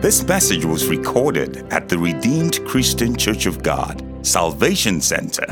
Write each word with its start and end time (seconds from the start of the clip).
This 0.00 0.22
message 0.28 0.64
was 0.64 0.86
recorded 0.86 1.66
at 1.72 1.88
the 1.88 1.98
Redeemed 1.98 2.64
Christian 2.64 3.16
Church 3.16 3.46
of 3.46 3.64
God, 3.64 4.00
Salvation 4.24 5.00
Center, 5.00 5.44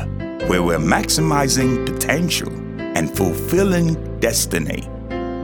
where 0.47 0.63
we're 0.63 0.77
maximizing 0.77 1.85
potential 1.85 2.47
and 2.79 3.13
fulfilling 3.13 3.95
destiny. 4.21 4.87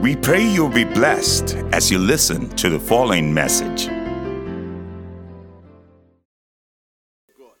We 0.00 0.16
pray 0.16 0.42
you'll 0.42 0.70
be 0.70 0.84
blessed 0.84 1.54
as 1.74 1.90
you 1.90 1.98
listen 1.98 2.48
to 2.56 2.70
the 2.70 2.80
following 2.80 3.34
message. 3.34 3.88
God. 7.38 7.58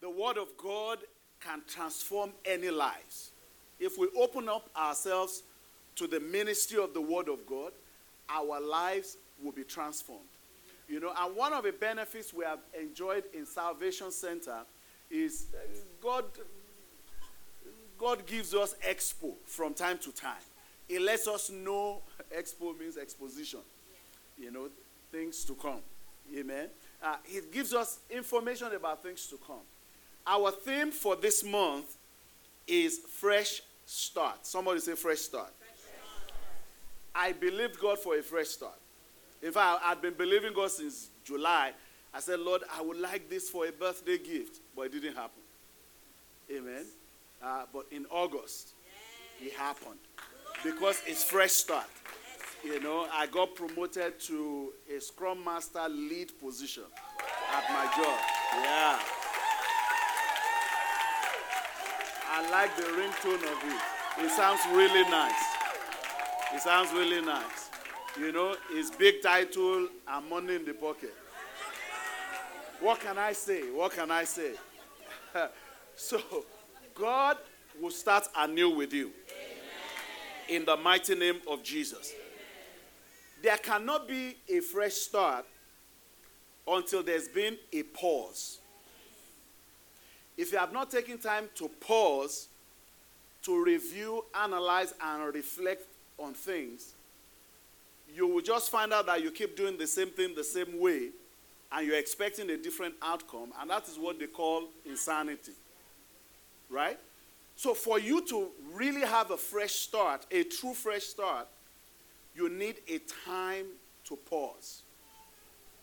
The 0.00 0.10
Word 0.10 0.38
of 0.38 0.56
God 0.56 0.98
can 1.40 1.62
transform 1.66 2.30
any 2.44 2.70
lives. 2.70 3.32
If 3.80 3.98
we 3.98 4.08
open 4.16 4.48
up 4.48 4.70
ourselves 4.76 5.42
to 5.96 6.06
the 6.06 6.20
ministry 6.20 6.80
of 6.80 6.94
the 6.94 7.02
Word 7.02 7.28
of 7.28 7.44
God, 7.44 7.72
our 8.28 8.60
lives 8.60 9.16
will 9.42 9.52
be 9.52 9.64
transformed. 9.64 10.24
You 10.88 10.98
know, 10.98 11.12
and 11.16 11.36
one 11.36 11.52
of 11.52 11.62
the 11.62 11.72
benefits 11.72 12.34
we 12.34 12.44
have 12.44 12.58
enjoyed 12.78 13.24
in 13.32 13.46
Salvation 13.46 14.10
Center 14.10 14.58
is 15.08 15.46
uh, 15.54 15.58
God, 16.02 16.24
God 17.96 18.26
gives 18.26 18.54
us 18.54 18.74
expo 18.86 19.34
from 19.46 19.72
time 19.74 19.98
to 19.98 20.12
time. 20.12 20.42
It 20.88 21.00
lets 21.00 21.28
us 21.28 21.48
know, 21.50 22.02
expo 22.36 22.76
means 22.78 22.96
exposition, 22.96 23.60
you 24.36 24.50
know, 24.50 24.68
things 25.12 25.44
to 25.44 25.54
come. 25.54 25.80
Amen. 26.36 26.68
Uh, 27.02 27.16
it 27.24 27.52
gives 27.52 27.72
us 27.72 28.00
information 28.10 28.72
about 28.72 29.02
things 29.02 29.26
to 29.26 29.38
come. 29.46 29.62
Our 30.26 30.50
theme 30.50 30.90
for 30.90 31.14
this 31.14 31.44
month 31.44 31.96
is 32.66 32.98
fresh 32.98 33.62
start. 33.86 34.44
Somebody 34.44 34.80
say 34.80 34.94
fresh 34.94 35.18
start. 35.18 35.52
I 37.14 37.32
believed 37.32 37.78
God 37.80 37.98
for 37.98 38.16
a 38.16 38.22
fresh 38.22 38.48
start. 38.48 38.79
In 39.42 39.52
fact, 39.52 39.82
I'd 39.84 40.02
been 40.02 40.14
believing 40.14 40.52
God 40.52 40.70
since 40.70 41.10
July. 41.24 41.72
I 42.12 42.20
said, 42.20 42.40
Lord, 42.40 42.62
I 42.76 42.82
would 42.82 42.98
like 42.98 43.30
this 43.30 43.48
for 43.48 43.66
a 43.66 43.72
birthday 43.72 44.18
gift, 44.18 44.60
but 44.76 44.82
it 44.82 44.92
didn't 44.92 45.14
happen. 45.14 45.42
Amen. 46.50 46.84
Uh, 47.42 47.64
but 47.72 47.86
in 47.90 48.04
August, 48.10 48.74
it 49.40 49.52
happened 49.54 49.98
because 50.62 51.00
it's 51.06 51.24
fresh 51.24 51.52
start. 51.52 51.86
You 52.62 52.80
know, 52.80 53.06
I 53.10 53.26
got 53.26 53.54
promoted 53.54 54.20
to 54.20 54.72
a 54.94 55.00
Scrum 55.00 55.42
Master 55.42 55.88
lead 55.88 56.38
position 56.38 56.82
at 57.54 57.64
my 57.70 57.84
job. 57.96 58.18
Yeah. 58.62 58.98
I 62.32 62.50
like 62.50 62.76
the 62.76 62.82
ringtone 62.82 63.42
of 63.42 63.64
it. 63.64 64.24
It 64.24 64.30
sounds 64.32 64.60
really 64.72 65.08
nice. 65.10 65.42
It 66.54 66.60
sounds 66.60 66.92
really 66.92 67.24
nice. 67.24 67.69
You 68.18 68.32
know, 68.32 68.56
his 68.72 68.90
big 68.90 69.22
title 69.22 69.88
and 70.08 70.30
money 70.30 70.56
in 70.56 70.64
the 70.64 70.74
pocket. 70.74 71.14
What 72.80 73.00
can 73.00 73.18
I 73.18 73.32
say? 73.32 73.70
What 73.70 73.92
can 73.92 74.10
I 74.10 74.24
say? 74.24 74.52
so, 75.96 76.20
God 76.94 77.36
will 77.80 77.90
start 77.90 78.26
anew 78.36 78.70
with 78.70 78.92
you. 78.92 79.12
In 80.48 80.64
the 80.64 80.76
mighty 80.76 81.14
name 81.14 81.36
of 81.48 81.62
Jesus. 81.62 82.12
There 83.42 83.56
cannot 83.58 84.08
be 84.08 84.36
a 84.48 84.60
fresh 84.60 84.94
start 84.94 85.46
until 86.66 87.02
there's 87.02 87.28
been 87.28 87.56
a 87.72 87.82
pause. 87.84 88.58
If 90.36 90.52
you 90.52 90.58
have 90.58 90.72
not 90.72 90.90
taken 90.90 91.18
time 91.18 91.48
to 91.56 91.68
pause, 91.68 92.48
to 93.42 93.62
review, 93.62 94.24
analyze, 94.34 94.94
and 95.02 95.34
reflect 95.34 95.84
on 96.18 96.34
things, 96.34 96.94
you 98.14 98.26
will 98.26 98.42
just 98.42 98.70
find 98.70 98.92
out 98.92 99.06
that 99.06 99.22
you 99.22 99.30
keep 99.30 99.56
doing 99.56 99.78
the 99.78 99.86
same 99.86 100.08
thing 100.08 100.34
the 100.34 100.44
same 100.44 100.78
way 100.80 101.10
and 101.72 101.86
you're 101.86 101.98
expecting 101.98 102.50
a 102.50 102.56
different 102.56 102.94
outcome, 103.02 103.52
and 103.60 103.70
that 103.70 103.86
is 103.88 103.98
what 103.98 104.18
they 104.18 104.26
call 104.26 104.64
insanity. 104.84 105.52
Right? 106.68 106.98
So, 107.56 107.74
for 107.74 107.98
you 107.98 108.26
to 108.26 108.48
really 108.72 109.02
have 109.02 109.30
a 109.30 109.36
fresh 109.36 109.72
start, 109.72 110.26
a 110.30 110.44
true 110.44 110.74
fresh 110.74 111.04
start, 111.04 111.46
you 112.34 112.48
need 112.48 112.76
a 112.88 112.98
time 113.26 113.66
to 114.04 114.16
pause. 114.16 114.82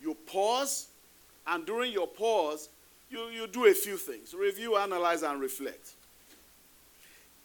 You 0.01 0.15
pause, 0.25 0.87
and 1.45 1.65
during 1.65 1.91
your 1.91 2.07
pause, 2.07 2.69
you, 3.09 3.27
you 3.27 3.47
do 3.47 3.65
a 3.65 3.73
few 3.73 3.97
things 3.97 4.33
review, 4.33 4.75
analyze, 4.75 5.23
and 5.23 5.39
reflect. 5.39 5.91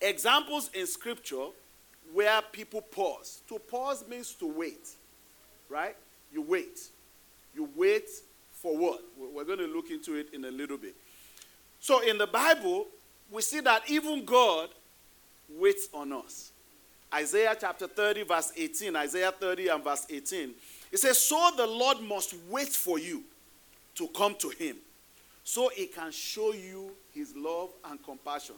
Examples 0.01 0.71
in 0.75 0.87
scripture 0.87 1.49
where 2.13 2.41
people 2.53 2.81
pause. 2.81 3.43
To 3.49 3.59
pause 3.59 4.05
means 4.09 4.35
to 4.35 4.47
wait, 4.47 4.89
right? 5.69 5.97
You 6.33 6.43
wait. 6.43 6.89
You 7.55 7.69
wait 7.77 8.09
for 8.53 8.77
what? 8.77 9.03
We're 9.19 9.45
going 9.45 9.59
to 9.59 9.67
look 9.67 9.91
into 9.91 10.15
it 10.15 10.29
in 10.33 10.45
a 10.45 10.51
little 10.51 10.79
bit. 10.79 10.95
So 11.81 12.01
in 12.01 12.19
the 12.19 12.27
Bible, 12.27 12.87
we 13.31 13.43
see 13.43 13.61
that 13.61 13.91
even 13.91 14.25
God 14.25 14.69
waits 15.49 15.89
on 15.93 16.13
us. 16.13 16.53
Isaiah 17.13 17.57
chapter 17.59 17.87
30, 17.87 18.23
verse 18.23 18.53
18, 18.57 18.97
Isaiah 18.97 19.33
30 19.33 19.69
and 19.69 19.85
verse 19.85 20.07
18. 20.09 20.55
It 20.91 20.99
says, 20.99 21.19
So 21.19 21.51
the 21.57 21.67
Lord 21.67 22.01
must 22.01 22.35
wait 22.49 22.69
for 22.69 22.99
you 22.99 23.23
to 23.97 24.09
come 24.09 24.35
to 24.37 24.49
him, 24.49 24.77
so 25.45 25.69
he 25.75 25.87
can 25.87 26.11
show 26.11 26.53
you 26.55 26.93
his 27.13 27.35
love 27.37 27.71
and 27.85 28.03
compassion. 28.03 28.55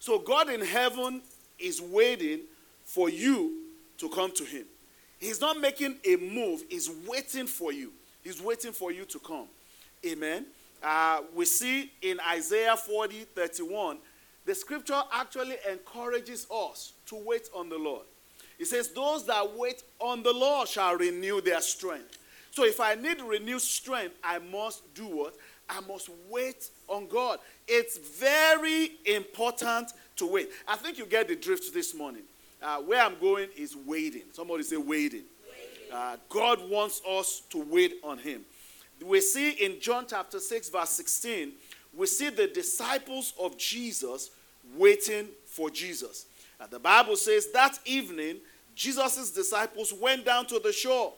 So 0.00 0.18
God 0.18 0.50
in 0.50 0.60
heaven 0.60 1.20
is 1.58 1.80
waiting 1.80 2.40
for 2.86 3.10
you 3.10 3.64
to 3.98 4.08
come 4.08 4.32
to 4.32 4.44
him. 4.44 4.64
He's 5.18 5.40
not 5.40 5.60
making 5.60 5.96
a 6.06 6.16
move, 6.16 6.64
he's 6.70 6.88
waiting 7.06 7.46
for 7.46 7.72
you. 7.72 7.92
He's 8.22 8.40
waiting 8.40 8.72
for 8.72 8.90
you 8.90 9.04
to 9.04 9.18
come. 9.20 9.46
Amen. 10.04 10.46
Uh, 10.82 11.20
we 11.34 11.44
see 11.44 11.92
in 12.02 12.18
Isaiah 12.28 12.76
40 12.76 13.24
31, 13.34 13.98
the 14.44 14.54
scripture 14.54 15.00
actually 15.12 15.56
encourages 15.70 16.46
us 16.50 16.92
to 17.06 17.16
wait 17.16 17.48
on 17.54 17.68
the 17.68 17.78
Lord. 17.78 18.04
It 18.58 18.66
says, 18.66 18.88
Those 18.88 19.26
that 19.26 19.56
wait 19.56 19.82
on 20.00 20.22
the 20.22 20.32
Lord 20.32 20.68
shall 20.68 20.96
renew 20.96 21.40
their 21.40 21.60
strength. 21.60 22.18
So 22.50 22.64
if 22.64 22.80
I 22.80 22.94
need 22.94 23.20
renewed 23.20 23.60
strength, 23.60 24.16
I 24.24 24.38
must 24.38 24.94
do 24.94 25.06
what? 25.06 25.36
I 25.68 25.80
must 25.80 26.08
wait 26.28 26.70
on 26.88 27.06
God. 27.08 27.38
It's 27.66 27.98
very 27.98 28.92
important 29.04 29.92
to 30.16 30.26
wait. 30.26 30.50
I 30.66 30.76
think 30.76 30.98
you 30.98 31.06
get 31.06 31.28
the 31.28 31.36
drift 31.36 31.74
this 31.74 31.94
morning. 31.94 32.22
Uh, 32.66 32.78
where 32.78 33.00
I'm 33.00 33.16
going 33.20 33.48
is 33.56 33.76
waiting. 33.76 34.24
Somebody 34.32 34.64
say 34.64 34.76
waiting. 34.76 35.22
Uh, 35.92 36.16
God 36.28 36.68
wants 36.68 37.00
us 37.08 37.42
to 37.50 37.62
wait 37.62 38.00
on 38.02 38.18
Him. 38.18 38.44
We 39.04 39.20
see 39.20 39.50
in 39.52 39.78
John 39.78 40.04
chapter 40.08 40.40
6, 40.40 40.70
verse 40.70 40.90
16, 40.90 41.52
we 41.96 42.06
see 42.06 42.28
the 42.28 42.48
disciples 42.48 43.34
of 43.40 43.56
Jesus 43.56 44.30
waiting 44.76 45.28
for 45.44 45.70
Jesus. 45.70 46.26
And 46.58 46.68
the 46.68 46.80
Bible 46.80 47.14
says 47.14 47.52
that 47.52 47.78
evening, 47.84 48.38
Jesus' 48.74 49.30
disciples 49.30 49.92
went 49.92 50.24
down 50.24 50.46
to 50.46 50.58
the 50.58 50.72
shore 50.72 51.12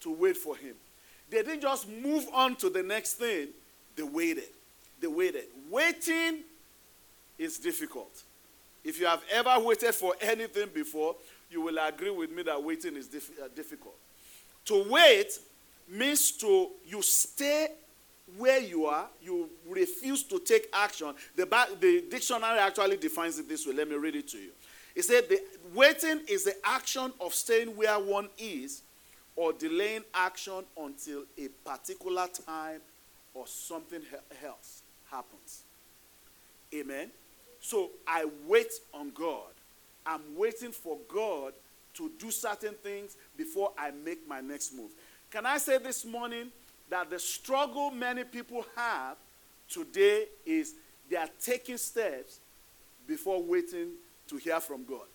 to 0.00 0.12
wait 0.12 0.36
for 0.36 0.56
him. 0.58 0.74
They 1.30 1.42
didn't 1.42 1.62
just 1.62 1.88
move 1.88 2.26
on 2.34 2.54
to 2.56 2.68
the 2.68 2.82
next 2.82 3.14
thing, 3.14 3.48
they 3.96 4.02
waited. 4.02 4.50
They 5.00 5.06
waited. 5.06 5.44
Waiting 5.70 6.40
is 7.38 7.56
difficult. 7.56 8.24
If 8.84 8.98
you 8.98 9.06
have 9.06 9.22
ever 9.32 9.54
waited 9.60 9.94
for 9.94 10.14
anything 10.20 10.68
before, 10.74 11.16
you 11.50 11.60
will 11.60 11.78
agree 11.78 12.10
with 12.10 12.30
me 12.30 12.42
that 12.44 12.62
waiting 12.62 12.96
is 12.96 13.08
uh, 13.08 13.48
difficult. 13.54 13.94
To 14.66 14.84
wait 14.88 15.38
means 15.88 16.32
to 16.32 16.68
you 16.86 17.02
stay 17.02 17.68
where 18.36 18.60
you 18.60 18.86
are, 18.86 19.08
you 19.22 19.50
refuse 19.68 20.22
to 20.24 20.38
take 20.38 20.68
action. 20.72 21.12
The, 21.36 21.44
the 21.80 22.04
dictionary 22.10 22.58
actually 22.58 22.96
defines 22.96 23.38
it 23.38 23.48
this 23.48 23.66
way. 23.66 23.74
Let 23.74 23.88
me 23.88 23.96
read 23.96 24.16
it 24.16 24.28
to 24.28 24.38
you. 24.38 24.50
It 24.94 25.02
said 25.04 25.28
the 25.28 25.42
waiting 25.74 26.20
is 26.28 26.44
the 26.44 26.54
action 26.64 27.12
of 27.20 27.34
staying 27.34 27.76
where 27.76 27.98
one 27.98 28.28
is 28.38 28.82
or 29.36 29.52
delaying 29.52 30.04
action 30.14 30.64
until 30.78 31.24
a 31.38 31.48
particular 31.68 32.26
time 32.46 32.80
or 33.34 33.46
something 33.46 34.02
else 34.44 34.82
happens. 35.10 35.62
Amen. 36.74 37.10
So 37.62 37.90
I 38.06 38.26
wait 38.46 38.72
on 38.92 39.10
God. 39.10 39.52
I'm 40.04 40.20
waiting 40.36 40.72
for 40.72 40.98
God 41.08 41.54
to 41.94 42.10
do 42.18 42.30
certain 42.30 42.74
things 42.82 43.16
before 43.36 43.72
I 43.78 43.92
make 43.92 44.28
my 44.28 44.40
next 44.40 44.74
move. 44.74 44.90
Can 45.30 45.46
I 45.46 45.56
say 45.58 45.78
this 45.78 46.04
morning 46.04 46.48
that 46.90 47.08
the 47.08 47.18
struggle 47.18 47.90
many 47.90 48.24
people 48.24 48.66
have 48.76 49.16
today 49.68 50.26
is 50.44 50.74
they 51.08 51.16
are 51.16 51.28
taking 51.40 51.76
steps 51.78 52.40
before 53.06 53.42
waiting 53.42 53.92
to 54.28 54.36
hear 54.36 54.60
from 54.60 54.84
God. 54.84 55.06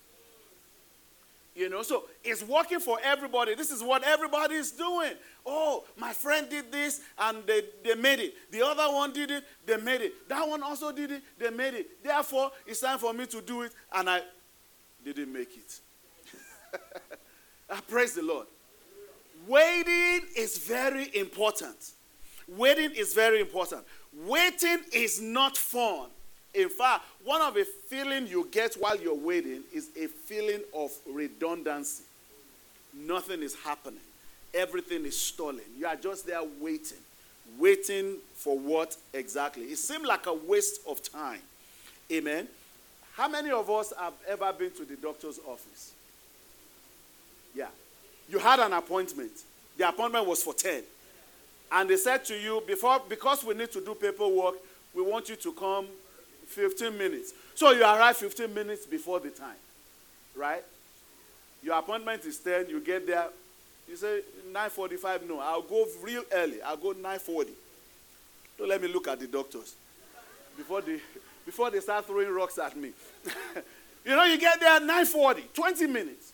You 1.58 1.70
know, 1.70 1.82
so 1.82 2.04
it's 2.24 2.44
working 2.44 2.80
for 2.80 3.00
everybody. 3.04 3.56
This 3.56 3.72
is 3.72 3.82
what 3.82 4.04
everybody 4.04 4.54
is 4.54 4.70
doing. 4.70 5.14
Oh, 5.44 5.86
my 5.98 6.14
friend 6.14 6.48
did 6.48 6.72
this 6.72 7.02
and 7.18 7.40
they, 7.48 7.64
they 7.84 7.96
made 7.96 8.20
it. 8.20 8.36
The 8.52 8.64
other 8.64 8.94
one 8.94 9.12
did 9.12 9.32
it, 9.32 9.44
they 9.66 9.78
made 9.78 10.02
it. 10.02 10.30
That 10.30 10.48
one 10.48 10.62
also 10.62 10.92
did 10.92 11.10
it, 11.10 11.24
they 11.40 11.50
made 11.50 11.74
it. 11.74 12.04
Therefore, 12.04 12.52
it's 12.68 12.82
time 12.82 13.00
for 13.00 13.12
me 13.12 13.26
to 13.26 13.42
do 13.42 13.64
it, 13.64 13.72
and 13.92 14.08
I 14.08 14.22
didn't 15.04 15.34
make 15.34 15.58
it. 15.58 15.80
I 17.72 17.82
praise 17.82 18.14
the 18.14 18.22
Lord. 18.22 18.46
Waiting 19.48 20.28
is 20.36 20.60
very 20.60 21.10
important. 21.18 21.94
Waiting 22.48 22.92
is 22.92 23.16
very 23.16 23.42
important. 23.42 23.84
Waiting 24.14 24.82
is 24.94 25.20
not 25.20 25.58
fun. 25.58 26.10
In 26.58 26.70
fact, 26.70 27.04
one 27.24 27.40
of 27.42 27.54
the 27.54 27.66
feeling 27.88 28.26
you 28.26 28.48
get 28.52 28.74
while 28.80 28.98
you're 28.98 29.14
waiting 29.14 29.62
is 29.72 29.90
a 29.96 30.08
feeling 30.08 30.62
of 30.74 30.92
redundancy. 31.08 32.04
Nothing 32.96 33.44
is 33.44 33.56
happening. 33.64 34.00
Everything 34.56 35.06
is 35.06 35.16
stalling. 35.16 35.62
You 35.78 35.86
are 35.86 35.96
just 35.96 36.26
there 36.26 36.42
waiting. 36.60 36.98
Waiting 37.60 38.16
for 38.34 38.58
what 38.58 38.98
exactly? 39.14 39.66
It 39.66 39.78
seemed 39.78 40.08
like 40.08 40.26
a 40.26 40.34
waste 40.34 40.82
of 40.90 41.00
time. 41.04 41.42
Amen. 42.12 42.48
How 43.14 43.28
many 43.28 43.52
of 43.52 43.70
us 43.70 43.94
have 44.00 44.14
ever 44.28 44.52
been 44.52 44.72
to 44.72 44.84
the 44.84 44.96
doctor's 44.96 45.40
office? 45.48 45.94
Yeah. 47.54 47.68
You 48.28 48.40
had 48.40 48.60
an 48.60 48.74
appointment. 48.74 49.44
The 49.78 49.88
appointment 49.88 50.26
was 50.26 50.42
for 50.42 50.56
10. 50.56 50.82
And 51.72 51.88
they 51.88 51.98
said 51.98 52.26
to 52.26 52.36
you, 52.36 52.64
before, 52.66 53.00
because 53.08 53.44
we 53.44 53.54
need 53.54 53.72
to 53.74 53.82
do 53.82 53.94
paperwork, 53.94 54.56
we 54.96 55.04
want 55.04 55.30
you 55.30 55.36
to 55.36 55.52
come 55.52 55.86
15 56.48 56.98
minutes. 56.98 57.34
So 57.56 57.72
you 57.72 57.82
arrive 57.82 58.18
15 58.18 58.54
minutes 58.54 58.86
before 58.86 59.20
the 59.20 59.30
time, 59.30 59.56
right? 60.36 60.64
Your 61.64 61.78
appointment 61.78 62.24
is 62.26 62.38
10, 62.40 62.70
you 62.70 62.80
get 62.80 63.06
there, 63.08 63.28
you 63.88 63.96
say 63.96 64.22
9.45, 64.52 65.28
no, 65.28 65.40
I'll 65.40 65.62
go 65.62 65.86
real 66.02 66.24
early. 66.32 66.62
I'll 66.62 66.78
go 66.78 66.94
9.40. 66.94 67.48
Don't 68.58 68.70
let 68.70 68.82
me 68.82 68.88
look 68.88 69.08
at 69.08 69.20
the 69.20 69.28
doctors 69.28 69.76
before 70.58 70.82
they, 70.82 71.00
before 71.46 71.70
they 71.72 71.80
start 71.80 72.06
throwing 72.06 72.30
rocks 72.30 72.58
at 72.58 72.76
me. 72.76 72.92
you 74.06 74.16
know, 74.16 74.24
you 74.26 74.38
get 74.38 74.60
there 74.60 74.76
at 74.76 74.82
9.40, 74.82 75.54
20 75.54 75.88
minutes. 75.88 76.34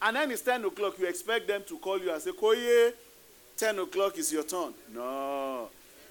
And 0.00 0.16
then 0.16 0.30
it's 0.30 0.42
10 0.42 0.64
o'clock. 0.64 0.98
You 0.98 1.06
expect 1.06 1.48
them 1.48 1.62
to 1.68 1.78
call 1.78 1.98
you 1.98 2.12
and 2.12 2.22
say, 2.22 2.30
Koye, 2.30 2.92
10 3.56 3.78
o'clock 3.78 4.16
is 4.18 4.32
your 4.32 4.44
turn. 4.44 4.72
No. 4.94 5.68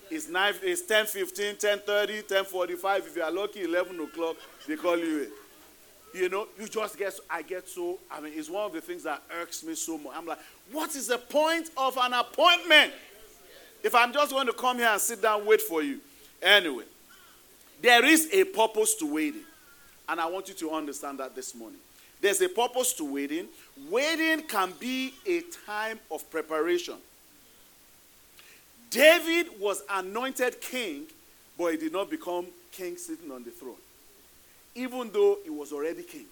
It's, 0.10 0.30
9, 0.30 0.54
it's 0.62 0.82
10 0.82 1.06
15, 1.06 1.56
10 1.58 1.80
30, 1.80 2.22
10 2.24 2.46
45. 2.46 3.08
If 3.08 3.16
you 3.16 3.24
are 3.24 3.32
lucky, 3.32 3.64
11 3.64 4.00
o'clock, 4.00 4.36
they 4.68 4.76
call 4.76 4.98
you 4.98 5.24
in. 5.24 5.32
You 6.14 6.30
know, 6.30 6.48
you 6.60 6.68
just 6.68 6.98
get, 6.98 7.14
I 7.30 7.42
get 7.42 7.68
so, 7.68 8.00
I 8.10 8.22
mean, 8.22 8.34
it's 8.36 8.50
one 8.50 8.66
of 8.66 8.74
the 8.74 8.82
things 8.82 9.04
that 9.04 9.22
irks 9.42 9.64
me 9.64 9.76
so 9.76 9.98
much. 9.98 10.14
I'm 10.16 10.26
like, 10.26 10.40
what 10.72 10.96
is 10.96 11.08
the 11.08 11.18
point 11.18 11.70
of 11.76 11.98
an 11.98 12.14
appointment? 12.14 12.94
If 13.84 13.94
I'm 13.94 14.14
just 14.14 14.32
going 14.32 14.48
to 14.48 14.54
come 14.54 14.78
here 14.78 14.88
and 14.88 15.02
sit 15.02 15.22
down, 15.22 15.46
wait 15.46 15.62
for 15.62 15.84
you. 15.84 16.00
Anyway, 16.42 16.86
there 17.82 18.06
is 18.06 18.30
a 18.32 18.46
purpose 18.46 18.96
to 18.96 19.14
waiting. 19.14 19.44
And 20.08 20.22
I 20.22 20.28
want 20.28 20.48
you 20.48 20.54
to 20.56 20.72
understand 20.72 21.20
that 21.20 21.36
this 21.36 21.54
morning. 21.54 21.80
There's 22.22 22.42
a 22.42 22.50
purpose 22.50 22.94
to 22.94 23.04
waiting. 23.04 23.48
Waiting 23.90 24.42
can 24.48 24.74
be 24.80 25.14
a 25.28 25.42
time 25.66 26.00
of 26.10 26.30
preparation. 26.32 26.96
David 28.96 29.48
was 29.60 29.84
anointed 29.90 30.62
king, 30.62 31.04
but 31.58 31.72
he 31.72 31.78
did 31.78 31.92
not 31.92 32.10
become 32.10 32.46
king 32.72 32.96
sitting 32.96 33.30
on 33.30 33.44
the 33.44 33.50
throne, 33.52 33.76
even 34.74 35.12
though 35.12 35.38
he 35.44 35.50
was 35.50 35.74
already 35.74 36.02
king. 36.02 36.24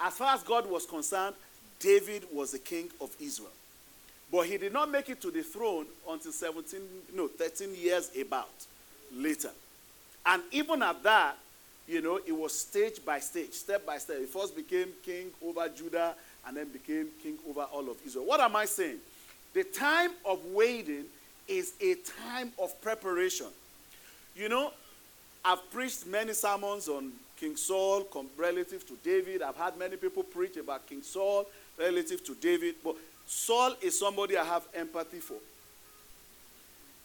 As 0.00 0.14
far 0.14 0.34
as 0.34 0.42
God 0.42 0.66
was 0.66 0.86
concerned, 0.86 1.34
David 1.78 2.24
was 2.32 2.52
the 2.52 2.58
king 2.58 2.88
of 3.02 3.14
Israel. 3.20 3.50
But 4.32 4.46
he 4.46 4.56
did 4.56 4.72
not 4.72 4.90
make 4.90 5.10
it 5.10 5.20
to 5.20 5.30
the 5.30 5.42
throne 5.42 5.84
until 6.08 6.32
17, 6.32 6.80
no, 7.14 7.28
13 7.28 7.74
years 7.74 8.10
about 8.18 8.48
later. 9.14 9.50
And 10.24 10.42
even 10.52 10.82
at 10.82 11.02
that, 11.02 11.36
you 11.86 12.00
know, 12.00 12.18
it 12.26 12.32
was 12.32 12.58
stage 12.58 13.04
by 13.04 13.20
stage, 13.20 13.52
step 13.52 13.84
by 13.84 13.98
step. 13.98 14.20
He 14.20 14.24
first 14.24 14.56
became 14.56 14.88
king 15.04 15.26
over 15.44 15.68
Judah 15.68 16.14
and 16.46 16.56
then 16.56 16.68
became 16.70 17.08
king 17.22 17.36
over 17.46 17.64
all 17.64 17.90
of 17.90 17.98
Israel. 18.06 18.24
What 18.24 18.40
am 18.40 18.56
I 18.56 18.64
saying? 18.64 19.00
The 19.52 19.64
time 19.64 20.12
of 20.24 20.42
waiting 20.46 21.04
is 21.48 21.74
a 21.80 21.94
time 22.28 22.52
of 22.58 22.80
preparation. 22.80 23.46
You 24.34 24.48
know, 24.48 24.72
I've 25.44 25.70
preached 25.70 26.06
many 26.06 26.32
sermons 26.32 26.88
on 26.88 27.12
King 27.38 27.56
Saul 27.56 28.06
relative 28.36 28.86
to 28.88 28.96
David. 29.04 29.42
I've 29.42 29.56
had 29.56 29.76
many 29.78 29.96
people 29.96 30.22
preach 30.22 30.56
about 30.56 30.86
King 30.86 31.02
Saul 31.02 31.46
relative 31.78 32.24
to 32.24 32.34
David. 32.34 32.76
But 32.82 32.96
Saul 33.26 33.74
is 33.82 33.98
somebody 33.98 34.36
I 34.36 34.44
have 34.44 34.64
empathy 34.74 35.18
for. 35.18 35.36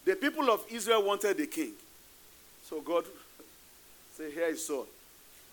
The 0.04 0.16
people 0.16 0.50
of 0.50 0.64
Israel 0.70 1.02
wanted 1.02 1.38
a 1.40 1.46
king. 1.46 1.72
So 2.64 2.80
God 2.80 3.04
said, 4.14 4.32
Here 4.32 4.46
is 4.46 4.66
Saul. 4.66 4.86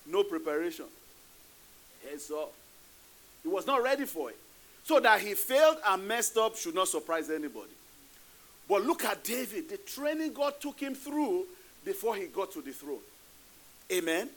No 0.06 0.24
preparation. 0.24 0.86
Here 2.02 2.16
is 2.16 2.26
Saul. 2.26 2.52
He 3.44 3.50
was 3.50 3.68
not 3.68 3.84
ready 3.84 4.06
for 4.06 4.30
it. 4.30 4.38
So 4.84 5.00
that 5.02 5.20
he 5.20 5.34
failed 5.34 5.78
and 5.86 6.08
messed 6.08 6.38
up 6.38 6.56
should 6.56 6.76
not 6.76 6.88
surprise 6.88 7.30
anybody. 7.30 7.72
But 8.68 8.84
look 8.84 9.06
at 9.06 9.24
David, 9.24 9.70
the 9.70 9.78
training 9.78 10.34
God 10.34 10.60
took 10.60 10.80
him 10.80 10.94
through 10.94 11.46
before 11.86 12.16
he 12.16 12.26
got 12.26 12.52
to 12.52 12.62
the 12.62 12.72
throne. 12.72 13.00
Amen. 13.92 14.30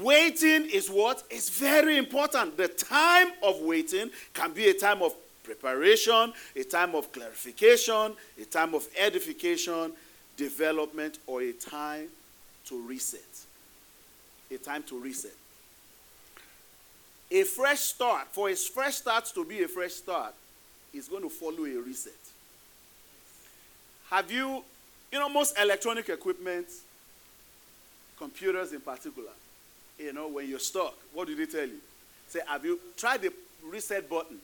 Waiting 0.00 0.68
is 0.70 0.90
what? 0.90 1.22
It's 1.30 1.48
very 1.48 1.96
important. 1.96 2.58
The 2.58 2.68
time 2.68 3.28
of 3.42 3.60
waiting 3.62 4.10
can 4.34 4.52
be 4.52 4.68
a 4.68 4.74
time 4.74 5.02
of 5.02 5.14
preparation, 5.42 6.34
a 6.54 6.64
time 6.64 6.94
of 6.94 7.10
clarification, 7.10 8.12
a 8.38 8.44
time 8.44 8.74
of 8.74 8.86
edification, 8.98 9.92
development, 10.36 11.18
or 11.26 11.40
a 11.40 11.52
time 11.52 12.08
to 12.66 12.86
reset. 12.86 13.20
A 14.50 14.58
time 14.58 14.82
to 14.84 14.98
reset. 14.98 15.32
A 17.30 17.44
fresh 17.44 17.80
start, 17.80 18.28
for 18.30 18.50
a 18.50 18.54
fresh 18.54 18.96
start 18.96 19.24
to 19.34 19.44
be 19.44 19.62
a 19.62 19.68
fresh 19.68 19.92
start, 19.92 20.34
is 20.92 21.08
going 21.08 21.22
to 21.22 21.30
follow 21.30 21.64
a 21.64 21.76
reset. 21.78 22.12
Have 24.10 24.30
you, 24.30 24.64
you 25.12 25.18
know, 25.18 25.28
most 25.28 25.58
electronic 25.58 26.08
equipment, 26.08 26.66
computers 28.16 28.72
in 28.72 28.80
particular, 28.80 29.30
you 29.98 30.12
know, 30.12 30.28
when 30.28 30.48
you're 30.48 30.58
stuck, 30.58 30.94
what 31.12 31.26
do 31.26 31.34
they 31.34 31.46
tell 31.46 31.66
you? 31.66 31.78
Say, 32.28 32.40
have 32.46 32.64
you 32.64 32.78
tried 32.96 33.22
the 33.22 33.32
reset 33.64 34.08
button? 34.08 34.38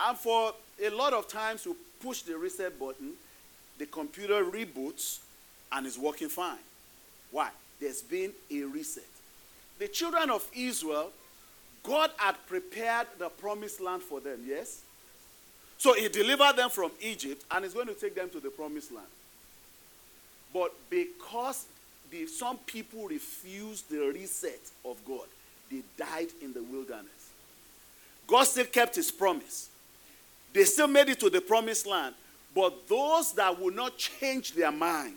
And 0.00 0.16
for 0.16 0.52
a 0.82 0.90
lot 0.90 1.12
of 1.12 1.28
times, 1.28 1.66
you 1.66 1.76
push 2.00 2.22
the 2.22 2.36
reset 2.38 2.78
button, 2.78 3.12
the 3.78 3.86
computer 3.86 4.44
reboots 4.44 5.18
and 5.72 5.86
is 5.86 5.98
working 5.98 6.28
fine. 6.28 6.58
Why? 7.30 7.50
There's 7.80 8.02
been 8.02 8.32
a 8.50 8.62
reset. 8.62 9.04
The 9.78 9.88
children 9.88 10.30
of 10.30 10.46
Israel, 10.54 11.10
God 11.82 12.10
had 12.16 12.34
prepared 12.46 13.06
the 13.18 13.28
promised 13.28 13.80
land 13.80 14.02
for 14.02 14.20
them, 14.20 14.40
yes? 14.46 14.82
So 15.78 15.94
he 15.94 16.08
delivered 16.08 16.56
them 16.56 16.70
from 16.70 16.90
Egypt 17.00 17.44
and 17.50 17.64
is 17.64 17.72
going 17.72 17.86
to 17.86 17.94
take 17.94 18.14
them 18.14 18.28
to 18.30 18.40
the 18.40 18.50
promised 18.50 18.92
land. 18.92 19.06
But 20.52 20.72
because 20.90 21.66
the, 22.10 22.26
some 22.26 22.58
people 22.58 23.06
refused 23.06 23.88
the 23.88 24.12
reset 24.12 24.60
of 24.84 24.96
God, 25.06 25.26
they 25.70 25.82
died 25.96 26.28
in 26.42 26.52
the 26.52 26.62
wilderness. 26.62 27.30
God 28.26 28.44
still 28.44 28.64
kept 28.64 28.96
his 28.96 29.10
promise. 29.10 29.68
They 30.52 30.64
still 30.64 30.88
made 30.88 31.08
it 31.08 31.20
to 31.20 31.30
the 31.30 31.40
promised 31.40 31.86
land. 31.86 32.14
But 32.54 32.88
those 32.88 33.32
that 33.34 33.58
would 33.60 33.76
not 33.76 33.96
change 33.96 34.54
their 34.54 34.72
mind, 34.72 35.14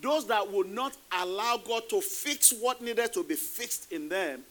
those 0.00 0.26
that 0.28 0.50
would 0.50 0.70
not 0.70 0.96
allow 1.12 1.58
God 1.58 1.88
to 1.90 2.00
fix 2.00 2.52
what 2.52 2.80
needed 2.80 3.12
to 3.12 3.22
be 3.22 3.34
fixed 3.34 3.92
in 3.92 4.08
them, 4.08 4.42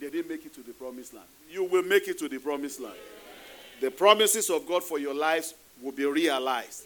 they 0.00 0.10
didn't 0.10 0.28
make 0.28 0.44
it 0.44 0.54
to 0.54 0.62
the 0.62 0.72
promised 0.72 1.14
land. 1.14 1.26
You 1.52 1.64
will 1.64 1.82
make 1.82 2.08
it 2.08 2.18
to 2.18 2.28
the 2.28 2.38
promised 2.38 2.80
land. 2.80 2.94
The 3.80 3.90
promises 3.90 4.48
of 4.48 4.66
God 4.66 4.82
for 4.82 4.98
your 4.98 5.12
lives 5.12 5.54
will 5.82 5.92
be 5.92 6.06
realized 6.06 6.84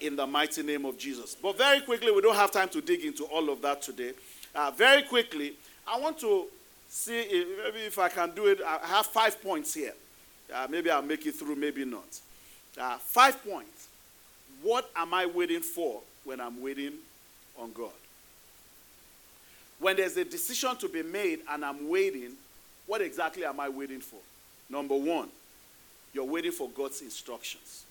in 0.00 0.16
the 0.16 0.26
mighty 0.26 0.62
name 0.62 0.84
of 0.84 0.98
Jesus. 0.98 1.36
But 1.40 1.56
very 1.56 1.80
quickly, 1.80 2.10
we 2.10 2.20
don't 2.20 2.34
have 2.34 2.50
time 2.50 2.68
to 2.70 2.80
dig 2.80 3.04
into 3.04 3.24
all 3.24 3.50
of 3.50 3.62
that 3.62 3.82
today. 3.82 4.12
Uh, 4.54 4.72
very 4.72 5.02
quickly, 5.02 5.54
I 5.86 5.98
want 5.98 6.18
to 6.20 6.46
see 6.88 7.20
if, 7.20 7.64
maybe 7.64 7.86
if 7.86 7.98
I 7.98 8.08
can 8.08 8.32
do 8.34 8.46
it. 8.46 8.60
I 8.66 8.86
have 8.86 9.06
five 9.06 9.40
points 9.42 9.74
here. 9.74 9.92
Uh, 10.52 10.66
maybe 10.68 10.90
I'll 10.90 11.02
make 11.02 11.24
it 11.26 11.36
through, 11.36 11.56
maybe 11.56 11.84
not. 11.84 12.20
Uh, 12.80 12.98
five 12.98 13.44
points. 13.44 13.88
What 14.62 14.90
am 14.96 15.14
I 15.14 15.26
waiting 15.26 15.60
for 15.60 16.00
when 16.24 16.40
I'm 16.40 16.60
waiting 16.60 16.94
on 17.58 17.72
God? 17.72 17.92
When 19.78 19.96
there's 19.96 20.16
a 20.16 20.24
decision 20.24 20.76
to 20.78 20.88
be 20.88 21.02
made 21.02 21.40
and 21.48 21.64
I'm 21.64 21.88
waiting, 21.88 22.32
what 22.86 23.00
exactly 23.00 23.44
am 23.44 23.60
I 23.60 23.68
waiting 23.68 24.00
for? 24.00 24.18
Number 24.68 24.96
one, 24.96 25.28
you're 26.12 26.24
waiting 26.24 26.52
for 26.52 26.68
God's 26.70 27.00
instructions. 27.02 27.84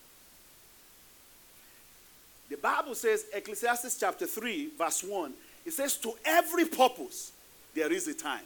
The 2.50 2.58
Bible 2.58 2.96
says, 2.96 3.26
Ecclesiastes 3.34 4.00
chapter 4.00 4.28
3, 4.28 4.72
verse 4.78 5.04
1, 5.04 5.34
it 5.66 5.74
says, 5.74 5.98
To 5.98 6.14
every 6.26 6.66
purpose 6.66 7.32
there 7.74 7.92
is 7.92 8.08
a 8.08 8.14
time. 8.14 8.44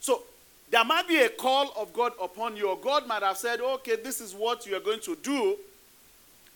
So 0.00 0.22
there 0.70 0.84
might 0.84 1.08
be 1.08 1.18
a 1.20 1.28
call 1.28 1.72
of 1.76 1.92
God 1.92 2.12
upon 2.20 2.56
you, 2.56 2.76
God 2.82 3.06
might 3.06 3.22
have 3.22 3.38
said, 3.38 3.60
Okay, 3.60 3.96
this 3.96 4.20
is 4.20 4.34
what 4.34 4.66
you 4.66 4.76
are 4.76 4.80
going 4.80 5.00
to 5.00 5.16
do, 5.22 5.56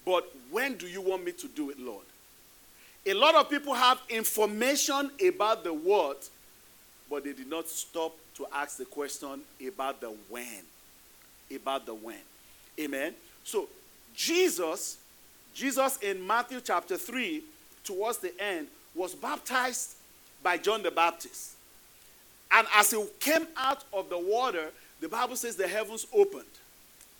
but 0.04 0.28
when 0.50 0.76
do 0.76 0.86
you 0.86 1.00
want 1.00 1.24
me 1.24 1.32
to 1.32 1.48
do 1.48 1.70
it, 1.70 1.78
Lord? 1.78 2.04
A 3.06 3.14
lot 3.14 3.34
of 3.34 3.50
people 3.50 3.74
have 3.74 4.00
information 4.08 5.10
about 5.26 5.64
the 5.64 5.72
word, 5.72 6.16
but 7.10 7.24
they 7.24 7.32
did 7.32 7.48
not 7.48 7.68
stop 7.68 8.12
to 8.36 8.46
ask 8.52 8.76
the 8.76 8.84
question 8.84 9.40
about 9.66 10.00
the 10.00 10.12
when. 10.28 10.62
about 11.54 11.84
the 11.84 11.94
when. 11.94 12.16
Amen. 12.80 13.14
So, 13.44 13.68
Jesus, 14.14 14.96
Jesus 15.54 15.98
in 15.98 16.26
Matthew 16.26 16.60
chapter 16.64 16.96
3, 16.96 17.42
towards 17.84 18.18
the 18.18 18.32
end, 18.42 18.68
was 18.94 19.14
baptized 19.14 19.96
by 20.42 20.56
John 20.56 20.82
the 20.82 20.90
Baptist. 20.90 21.52
And 22.50 22.66
as 22.74 22.90
he 22.90 23.04
came 23.20 23.46
out 23.56 23.84
of 23.92 24.08
the 24.08 24.18
water, 24.18 24.70
the 25.00 25.08
Bible 25.08 25.36
says 25.36 25.56
the 25.56 25.68
heavens 25.68 26.06
opened. 26.12 26.44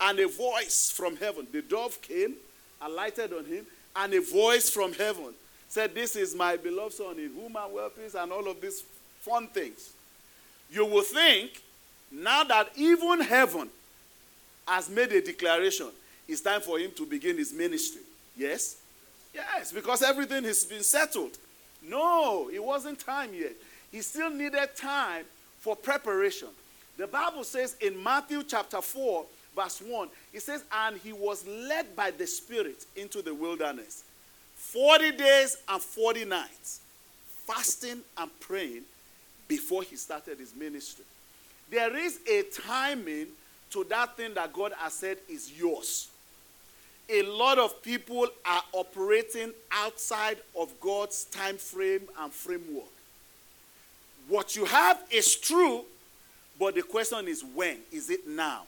And 0.00 0.18
a 0.18 0.28
voice 0.28 0.90
from 0.90 1.16
heaven, 1.16 1.46
the 1.52 1.62
dove 1.62 2.00
came, 2.02 2.34
alighted 2.80 3.32
on 3.32 3.44
him, 3.44 3.66
and 3.94 4.12
a 4.14 4.20
voice 4.20 4.68
from 4.68 4.92
heaven 4.92 5.34
said, 5.68 5.94
This 5.94 6.16
is 6.16 6.34
my 6.34 6.56
beloved 6.56 6.94
son 6.94 7.18
in 7.18 7.32
whom 7.34 7.56
I'm 7.56 7.72
well 7.72 7.88
pleased, 7.88 8.14
and 8.14 8.32
all 8.32 8.46
of 8.48 8.60
these 8.60 8.82
fun 9.20 9.46
things. 9.48 9.92
You 10.72 10.86
will 10.86 11.02
think, 11.02 11.60
now 12.10 12.44
that 12.44 12.70
even 12.76 13.20
heaven 13.20 13.68
has 14.66 14.88
made 14.88 15.12
a 15.12 15.20
declaration, 15.20 15.88
it's 16.26 16.40
time 16.40 16.62
for 16.62 16.78
him 16.78 16.92
to 16.96 17.04
begin 17.04 17.36
his 17.36 17.52
ministry. 17.52 18.00
Yes? 18.36 18.76
Yes, 19.34 19.70
because 19.70 20.02
everything 20.02 20.44
has 20.44 20.64
been 20.64 20.82
settled. 20.82 21.36
No, 21.86 22.48
it 22.52 22.62
wasn't 22.62 23.00
time 23.00 23.30
yet. 23.34 23.52
He 23.90 24.00
still 24.00 24.30
needed 24.30 24.70
time 24.74 25.24
for 25.60 25.76
preparation. 25.76 26.48
The 26.96 27.06
Bible 27.06 27.44
says 27.44 27.76
in 27.80 28.02
Matthew 28.02 28.42
chapter 28.42 28.80
4, 28.80 29.24
verse 29.54 29.82
1, 29.82 30.08
it 30.32 30.40
says, 30.40 30.64
And 30.72 30.96
he 30.96 31.12
was 31.12 31.46
led 31.46 31.94
by 31.94 32.12
the 32.12 32.26
Spirit 32.26 32.86
into 32.96 33.20
the 33.20 33.34
wilderness 33.34 34.04
40 34.56 35.12
days 35.12 35.58
and 35.68 35.82
40 35.82 36.24
nights, 36.24 36.80
fasting 37.46 38.00
and 38.16 38.30
praying 38.40 38.84
before 39.52 39.82
he 39.82 39.96
started 39.96 40.38
his 40.38 40.56
ministry. 40.56 41.04
There 41.70 41.94
is 41.94 42.20
a 42.26 42.42
timing 42.66 43.26
to 43.68 43.84
that 43.90 44.16
thing 44.16 44.32
that 44.32 44.50
God 44.50 44.72
has 44.78 44.94
said 44.94 45.18
is 45.28 45.52
yours. 45.52 46.08
A 47.10 47.20
lot 47.20 47.58
of 47.58 47.82
people 47.82 48.28
are 48.46 48.62
operating 48.72 49.52
outside 49.70 50.38
of 50.58 50.72
God's 50.80 51.26
time 51.26 51.58
frame 51.58 52.00
and 52.18 52.32
framework. 52.32 52.86
What 54.26 54.56
you 54.56 54.64
have 54.64 55.02
is 55.10 55.36
true, 55.36 55.82
but 56.58 56.74
the 56.74 56.82
question 56.82 57.28
is 57.28 57.44
when? 57.54 57.76
Is 57.92 58.08
it 58.08 58.26
now? 58.26 58.62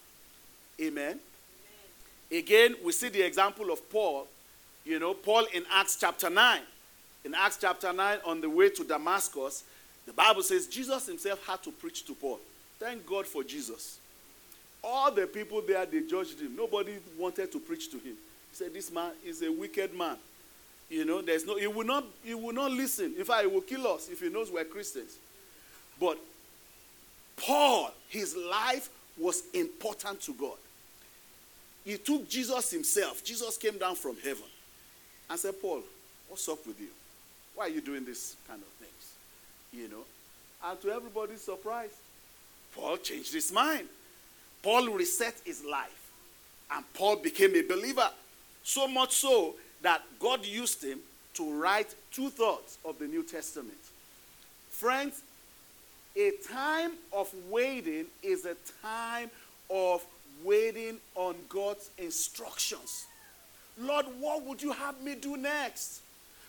Amen. 0.79 1.19
Amen. 2.31 2.43
Again, 2.43 2.75
we 2.85 2.93
see 2.93 3.09
the 3.09 3.23
example 3.23 3.73
of 3.73 3.89
Paul. 3.91 4.27
You 4.85 4.99
know, 4.99 5.15
Paul 5.15 5.47
in 5.55 5.65
Acts 5.73 5.97
chapter 5.99 6.29
9. 6.29 6.61
In 7.25 7.35
Acts 7.35 7.57
chapter 7.59 7.91
9, 7.91 8.19
on 8.27 8.43
the 8.43 8.51
way 8.51 8.69
to 8.69 8.85
Damascus, 8.85 9.65
the 10.07 10.13
Bible 10.13 10.43
says 10.43 10.67
Jesus 10.67 11.07
himself 11.07 11.45
had 11.47 11.63
to 11.63 11.71
preach 11.71 12.05
to 12.07 12.15
Paul. 12.15 12.41
Thank 12.79 13.07
God 13.07 13.27
for 13.27 13.43
Jesus. 13.43 13.99
All 14.83 15.11
the 15.11 15.27
people 15.27 15.63
there, 15.67 15.87
they 15.87 16.03
judged 16.03 16.41
him. 16.41 16.55
Nobody 16.57 16.93
wanted 17.19 17.51
to 17.53 17.61
preach 17.61 17.91
to 17.91 17.97
him. 17.97 18.15
He 18.51 18.57
said, 18.57 18.75
This 18.75 18.93
man 18.93 19.13
is 19.25 19.43
a 19.43 19.51
wicked 19.51 19.95
man. 19.95 20.17
You 20.91 21.05
know, 21.05 21.23
there's 21.23 21.47
no, 21.47 21.57
he 21.57 21.67
will 21.67 21.87
not, 21.87 22.05
he 22.23 22.35
will 22.35 22.53
not 22.53 22.71
listen. 22.71 23.15
In 23.17 23.25
fact, 23.25 23.43
he 23.43 23.47
will 23.47 23.63
kill 23.63 23.87
us 23.87 24.09
if 24.11 24.21
he 24.21 24.29
knows 24.29 24.51
we're 24.51 24.65
Christians. 24.65 25.17
But 25.99 26.19
Paul, 27.37 27.91
his 28.09 28.37
life 28.37 28.91
was 29.17 29.43
important 29.55 30.21
to 30.23 30.35
God. 30.35 30.57
He 31.85 31.97
took 31.99 32.29
Jesus 32.29 32.71
himself. 32.71 33.25
Jesus 33.25 33.57
came 33.57 33.79
down 33.79 33.95
from 33.97 34.17
heaven 34.23 34.45
and 35.29 35.39
said, 35.39 35.61
Paul, 35.61 35.83
what's 36.29 36.49
up 36.49 36.67
with 36.67 36.81
you? 36.81 36.89
Why 37.55 37.67
are 37.67 37.71
you 37.71 37.81
doing 37.81 38.05
this 38.05 38.37
kind 38.49 38.61
of 38.61 38.69
things? 38.85 38.94
You 39.75 39.89
know? 39.89 40.05
And 40.65 40.81
to 40.83 40.91
everybody's 40.91 41.43
surprise, 41.43 41.91
Paul 42.75 42.97
changed 42.99 43.35
his 43.35 43.53
mind. 43.53 43.89
Paul 44.63 44.89
reset 44.89 45.35
his 45.45 45.65
life. 45.65 46.11
And 46.71 46.85
Paul 46.95 47.17
became 47.17 47.55
a 47.55 47.63
believer. 47.63 48.09
So 48.63 48.89
much 48.89 49.13
so 49.13 49.55
that 49.83 50.03
God 50.19 50.45
used 50.47 50.83
him 50.83 51.01
to 51.35 51.61
write 51.61 51.95
two 52.11 52.31
thirds 52.31 52.79
of 52.85 52.99
the 52.99 53.07
New 53.07 53.23
Testament. 53.23 53.77
Friends, 54.71 55.23
a 56.17 56.33
time 56.49 56.93
of 57.13 57.33
waiting 57.51 58.07
is 58.23 58.47
a 58.47 58.57
time 58.83 59.31
of 59.69 60.05
waiting 60.45 60.99
on 61.15 61.35
God's 61.49 61.91
instructions. 61.99 63.07
Lord, 63.79 64.07
what 64.21 64.43
would 64.45 64.63
you 64.63 64.73
have 64.73 65.01
me 65.03 65.17
do 65.17 65.37
next? 65.37 66.01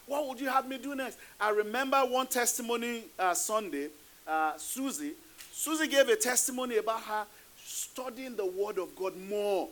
What 0.07 0.27
would 0.27 0.39
you 0.39 0.49
have 0.49 0.67
me 0.67 0.77
do 0.77 0.95
next? 0.95 1.17
I 1.39 1.49
remember 1.49 1.97
one 1.99 2.27
testimony 2.27 3.05
uh, 3.17 3.33
Sunday, 3.33 3.89
uh, 4.27 4.53
Susie. 4.57 5.13
Susie 5.51 5.87
gave 5.87 6.07
a 6.09 6.15
testimony 6.15 6.77
about 6.77 7.01
her 7.01 7.25
studying 7.63 8.35
the 8.35 8.45
Word 8.45 8.77
of 8.77 8.95
God 8.95 9.13
more. 9.17 9.69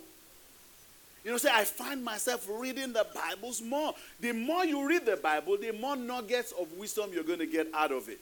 You 1.24 1.30
know, 1.30 1.36
say, 1.38 1.50
I 1.52 1.64
find 1.64 2.04
myself 2.04 2.46
reading 2.50 2.92
the 2.92 3.06
Bibles 3.14 3.62
more. 3.62 3.94
The 4.20 4.32
more 4.32 4.64
you 4.64 4.86
read 4.86 5.06
the 5.06 5.16
Bible, 5.16 5.56
the 5.56 5.72
more 5.72 5.96
nuggets 5.96 6.52
of 6.52 6.70
wisdom 6.74 7.10
you're 7.12 7.24
going 7.24 7.38
to 7.38 7.46
get 7.46 7.68
out 7.72 7.92
of 7.92 8.08
it. 8.08 8.20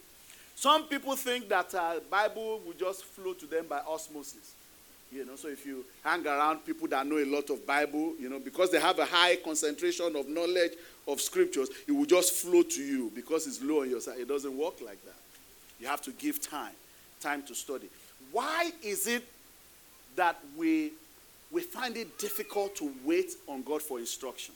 Some 0.55 0.85
people 0.85 1.17
think 1.17 1.49
that 1.49 1.75
uh, 1.75 1.95
Bible 2.11 2.61
will 2.65 2.75
just 2.75 3.05
flow 3.05 3.33
to 3.33 3.47
them 3.47 3.67
by 3.69 3.81
osmosis. 3.81 4.55
You 5.13 5.27
know, 5.27 5.37
so 5.37 5.49
if 5.49 5.67
you 5.67 5.85
hang 6.03 6.27
around 6.27 6.65
people 6.65 6.89
that 6.89 7.07
know 7.07 7.19
a 7.19 7.27
lot 7.27 7.51
of 7.51 7.67
Bible, 7.67 8.15
you 8.19 8.31
know, 8.31 8.39
because 8.39 8.71
they 8.71 8.81
have 8.81 8.99
a 8.99 9.05
high 9.05 9.37
concentration 9.37 10.17
of 10.17 10.27
knowledge 10.27 10.73
of 11.07 11.21
scriptures, 11.21 11.69
it 11.87 11.93
will 11.93 12.07
just 12.07 12.33
flow 12.33 12.63
to 12.63 12.83
you 12.83 13.13
because 13.15 13.47
it's 13.47 13.63
low 13.63 13.83
on 13.83 13.91
your 13.91 14.01
side. 14.01 14.19
It 14.19 14.29
doesn't 14.29 14.57
work 14.57 14.81
like 14.81 15.05
that. 15.05 15.17
You 15.81 15.87
have 15.87 16.01
to 16.03 16.13
give 16.13 16.41
time, 16.41 16.73
time 17.21 17.43
to 17.43 17.55
study. 17.55 17.89
Why 18.31 18.71
is 18.83 19.07
it 19.07 19.25
that 20.17 20.39
we 20.57 20.93
we 21.51 21.61
find 21.61 21.99
it 21.99 22.19
difficult 22.19 22.75
to 22.77 22.91
wait 23.05 23.33
on 23.47 23.63
God 23.63 23.83
for 23.83 23.99
instruction? 23.99 24.55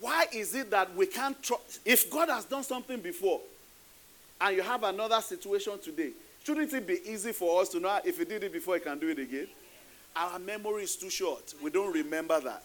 Why 0.00 0.26
is 0.32 0.54
it 0.54 0.70
that 0.70 0.94
we 0.94 1.06
can't 1.06 1.42
trust? 1.42 1.80
If 1.84 2.08
God 2.08 2.28
has 2.28 2.44
done 2.44 2.62
something 2.62 3.00
before, 3.00 3.40
and 4.40 4.56
you 4.56 4.62
have 4.62 4.84
another 4.84 5.20
situation 5.20 5.78
today, 5.82 6.10
shouldn't 6.44 6.72
it 6.72 6.86
be 6.86 7.00
easy 7.04 7.32
for 7.32 7.60
us 7.60 7.68
to 7.70 7.80
know 7.80 7.88
ah, 7.88 8.00
if 8.04 8.18
he 8.18 8.24
did 8.24 8.44
it 8.44 8.52
before, 8.52 8.74
he 8.74 8.80
can 8.80 8.98
do 8.98 9.08
it 9.08 9.18
again? 9.18 9.48
Our 10.16 10.38
memory 10.38 10.84
is 10.84 10.96
too 10.96 11.10
short. 11.10 11.54
We 11.62 11.70
don't 11.70 11.92
remember 11.92 12.40
that. 12.40 12.62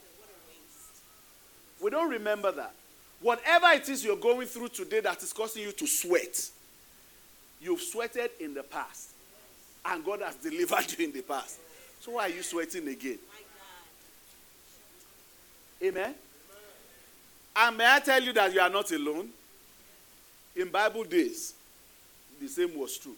We 1.82 1.89
don't 1.91 2.10
remember 2.10 2.51
that. 2.51 2.74
Whatever 3.22 3.67
it 3.74 3.88
is 3.89 4.03
you're 4.03 4.17
going 4.17 4.48
through 4.48 4.70
today 4.70 5.00
that 5.01 5.22
is 5.22 5.34
causing 5.34 5.63
you 5.63 5.72
to 5.72 5.88
sweat, 5.88 6.50
you've 7.62 7.82
sweated 7.82 8.32
in 8.39 8.53
the 8.53 8.63
past. 8.63 9.12
And 9.86 10.03
God 10.03 10.22
has 10.22 10.36
delivered 10.36 10.91
you 10.98 11.05
in 11.05 11.12
the 11.12 11.22
past. 11.22 11.60
So 12.00 12.12
why 12.12 12.25
are 12.25 12.29
you 12.29 12.44
sweating 12.44 12.88
again? 12.88 13.20
Amen. 15.84 16.15
And 17.55 17.77
may 17.77 17.86
I 17.88 18.00
tell 18.00 18.22
you 18.22 18.34
that 18.34 18.53
you 18.53 18.60
are 18.60 18.70
not 18.70 18.91
alone? 18.91 19.29
In 20.55 20.70
Bible 20.70 21.03
days, 21.03 21.53
the 22.39 22.48
same 22.48 22.77
was 22.77 22.98
true. 22.98 23.15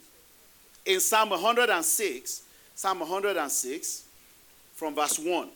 In 0.86 1.00
Psalm 1.00 1.30
106, 1.30 2.42
Psalm 2.74 3.00
106, 3.00 4.04
from 4.74 4.94
verse 4.94 5.18
1, 5.18 5.48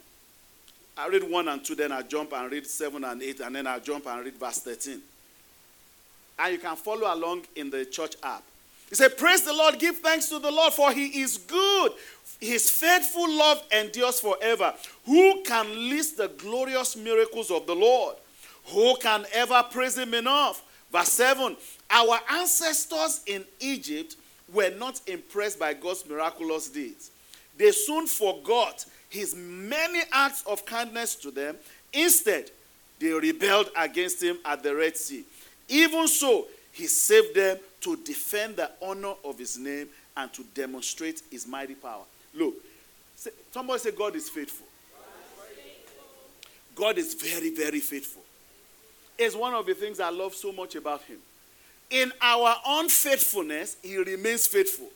I 0.97 1.09
read 1.09 1.23
1 1.23 1.49
and 1.49 1.65
2, 1.65 1.75
then 1.75 1.93
I 1.93 2.03
jump 2.03 2.33
and 2.33 2.51
read 2.51 2.67
7 2.67 3.03
and 3.03 3.23
8, 3.23 3.41
and 3.41 3.57
then 3.57 3.67
I 3.67 3.79
jump 3.79 4.07
and 4.07 4.25
read 4.25 4.35
verse 4.35 4.59
13. 4.59 5.01
And 6.39 6.53
you 6.53 6.59
can 6.59 6.77
follow 6.77 7.13
along 7.13 7.43
in 7.57 7.71
the 7.71 7.85
church 7.85 8.17
app. 8.23 8.43
He 8.89 8.97
said, 8.97 9.17
Praise 9.17 9.43
the 9.43 9.55
Lord, 9.55 9.79
give 9.79 9.99
thanks 9.99 10.29
to 10.29 10.39
the 10.39 10.51
Lord, 10.51 10.75
for 10.75 10.93
he 10.93 11.23
is 11.23 11.39
good. 11.39 11.93
His 12.41 12.69
faithful 12.69 13.31
love 13.31 13.63
endures 13.73 14.21
forever. 14.21 14.75
Who 15.07 15.43
can 15.45 15.89
list 15.89 16.19
the 16.19 16.29
glorious 16.29 16.97
miracles 16.97 17.51
of 17.51 17.67
the 17.67 17.75
Lord? 17.75 18.17
Who 18.67 18.97
can 18.97 19.25
ever 19.33 19.65
praise 19.71 19.97
him 19.97 20.13
enough? 20.13 20.63
Verse 20.91 21.09
7 21.09 21.57
Our 21.91 22.19
ancestors 22.31 23.21
in 23.27 23.45
Egypt 23.61 24.17
were 24.53 24.71
not 24.71 25.01
impressed 25.07 25.59
by 25.59 25.75
God's 25.75 26.09
miraculous 26.09 26.69
deeds. 26.69 27.11
They 27.57 27.71
soon 27.71 28.07
forgot 28.07 28.85
his 29.09 29.35
many 29.35 30.01
acts 30.13 30.43
of 30.47 30.65
kindness 30.65 31.15
to 31.17 31.31
them. 31.31 31.57
Instead, 31.93 32.51
they 32.99 33.13
rebelled 33.13 33.71
against 33.77 34.23
him 34.23 34.39
at 34.45 34.63
the 34.63 34.75
Red 34.75 34.97
Sea. 34.97 35.25
Even 35.69 36.09
so, 36.09 36.47
he 36.73 36.87
saved 36.87 37.35
them 37.35 37.59
to 37.83 37.97
defend 37.97 38.57
the 38.57 38.71
honor 38.81 39.15
of 39.25 39.39
his 39.39 39.59
name 39.59 39.89
and 40.17 40.33
to 40.33 40.43
demonstrate 40.55 41.23
his 41.31 41.47
mighty 41.47 41.75
power. 41.75 42.05
Look, 42.35 42.55
somebody 43.53 43.79
say, 43.81 43.91
God 43.91 44.17
is 44.17 44.29
faithful. 44.29 44.67
God 46.75 46.97
is 46.97 47.15
very, 47.15 47.55
very 47.55 47.81
faithful. 47.81 48.23
It's 49.19 49.35
one 49.35 49.53
of 49.53 49.67
the 49.67 49.75
things 49.75 50.01
I 50.01 50.09
love 50.09 50.35
so 50.35 50.53
much 50.53 50.75
about 50.75 51.03
him. 51.03 51.19
In 51.93 52.11
our 52.23 52.57
unfaithfulness, 52.67 53.77
he 53.83 53.99
remains 53.99 54.47
faithful. 54.47 54.89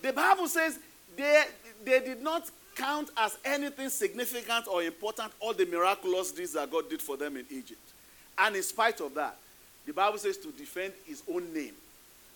The 0.00 0.12
Bible 0.12 0.48
says 0.48 0.78
they, 1.16 1.44
they 1.84 2.00
did 2.00 2.22
not 2.22 2.50
count 2.74 3.10
as 3.18 3.36
anything 3.44 3.90
significant 3.90 4.66
or 4.66 4.82
important 4.82 5.30
all 5.40 5.52
the 5.52 5.66
miraculous 5.66 6.32
deeds 6.32 6.54
that 6.54 6.70
God 6.70 6.88
did 6.88 7.02
for 7.02 7.18
them 7.18 7.36
in 7.36 7.44
Egypt. 7.50 7.80
And 8.38 8.56
in 8.56 8.62
spite 8.62 9.00
of 9.00 9.14
that, 9.14 9.36
the 9.86 9.92
Bible 9.92 10.16
says 10.16 10.38
to 10.38 10.50
defend 10.52 10.94
his 11.06 11.22
own 11.30 11.52
name 11.52 11.74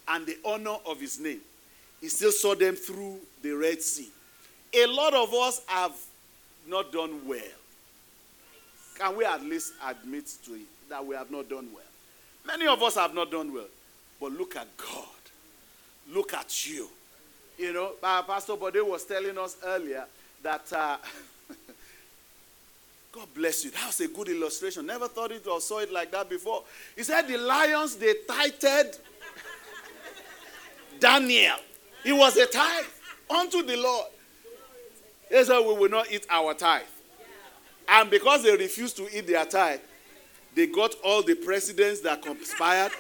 and 0.09 0.26
the 0.26 0.37
honor 0.45 0.76
of 0.85 1.00
his 1.00 1.19
name. 1.19 1.41
He 2.00 2.09
still 2.09 2.33
saw 2.33 2.55
them 2.55 2.76
through 2.76 3.19
the 3.43 3.53
Red 3.53 3.81
Sea. 3.81 4.11
a 4.75 4.87
lot 4.87 5.15
of 5.15 5.33
us 5.33 5.62
have 5.67 5.95
not 6.69 6.93
done 6.93 7.26
well. 7.26 7.41
Can 8.99 9.17
we 9.17 9.25
at 9.25 9.43
least 9.43 9.73
admit 9.87 10.26
to 10.45 10.55
it 10.55 10.67
that 10.91 11.05
we 11.05 11.15
have 11.15 11.31
not 11.31 11.49
done 11.49 11.69
well? 11.75 11.83
Many 12.47 12.67
of 12.67 12.83
us 12.83 12.97
have 12.97 13.15
not 13.15 13.31
done 13.31 13.53
well. 13.53 13.67
But 14.20 14.32
look 14.32 14.56
at 14.56 14.66
God. 14.76 15.04
Look 16.12 16.35
at 16.35 16.66
you. 16.68 16.88
You 17.58 17.73
know, 17.73 17.92
Pastor 18.00 18.56
Bode 18.56 18.78
was 18.82 19.04
telling 19.04 19.37
us 19.38 19.56
earlier 19.64 20.04
that 20.42 20.73
uh, 20.73 20.96
God 23.12 23.28
bless 23.35 23.64
you. 23.64 23.70
That 23.70 23.87
was 23.87 24.00
a 24.00 24.08
good 24.08 24.28
illustration. 24.28 24.87
Never 24.87 25.08
thought 25.08 25.32
it 25.32 25.46
or 25.46 25.61
saw 25.61 25.78
it 25.78 25.92
like 25.92 26.11
that 26.12 26.28
before. 26.28 26.62
He 26.94 27.02
said 27.02 27.23
the 27.23 27.38
lions 27.38 27.96
they 27.96 28.14
tighted 28.28 28.96
Daniel. 31.00 31.56
He 32.04 32.12
was 32.12 32.37
a 32.37 32.46
tithe 32.46 32.85
unto 33.30 33.62
the 33.62 33.76
Lord. 33.76 34.06
He 35.30 35.42
said 35.44 35.61
we 35.61 35.75
will 35.75 35.90
not 35.90 36.11
eat 36.12 36.26
our 36.30 36.54
tithe. 36.54 36.82
And 37.88 38.11
because 38.11 38.42
they 38.42 38.54
refused 38.56 38.96
to 38.99 39.08
eat 39.16 39.26
their 39.26 39.44
tithe, 39.44 39.80
they 40.54 40.66
got 40.66 40.94
all 41.04 41.23
the 41.23 41.35
presidents 41.35 42.00
that 42.00 42.23
conspired, 42.23 42.92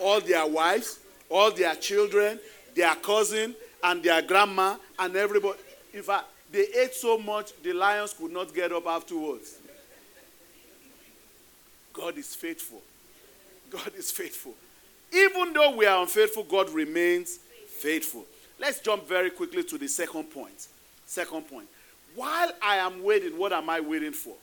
all 0.00 0.20
their 0.20 0.46
wives, 0.46 0.98
all 1.28 1.50
their 1.50 1.74
children, 1.74 2.38
their 2.74 2.94
cousin, 2.96 3.54
and 3.82 4.02
their 4.02 4.22
grandma, 4.22 4.76
and 4.98 5.16
everybody. 5.16 5.58
In 5.92 6.02
fact, 6.02 6.26
they 6.50 6.66
ate 6.76 6.94
so 6.94 7.18
much 7.18 7.52
the 7.62 7.72
lions 7.72 8.14
could 8.14 8.32
not 8.32 8.54
get 8.54 8.72
up 8.72 8.86
afterwards. 8.86 9.58
God 11.92 12.16
is 12.16 12.34
faithful. 12.34 12.80
God 13.70 13.92
is 13.96 14.10
faithful. 14.10 14.54
Even 15.12 15.52
though 15.52 15.76
we 15.76 15.86
are 15.86 16.00
unfaithful, 16.00 16.44
God 16.44 16.70
remains 16.70 17.38
faithful. 17.66 18.24
Let's 18.58 18.80
jump 18.80 19.08
very 19.08 19.30
quickly 19.30 19.62
to 19.64 19.78
the 19.78 19.88
second 19.88 20.24
point. 20.24 20.68
Second 21.06 21.48
point. 21.48 21.66
While 22.14 22.52
I 22.62 22.76
am 22.76 23.02
waiting, 23.02 23.38
what 23.38 23.52
am 23.52 23.70
I 23.70 23.80
waiting 23.80 24.12
for? 24.12 24.34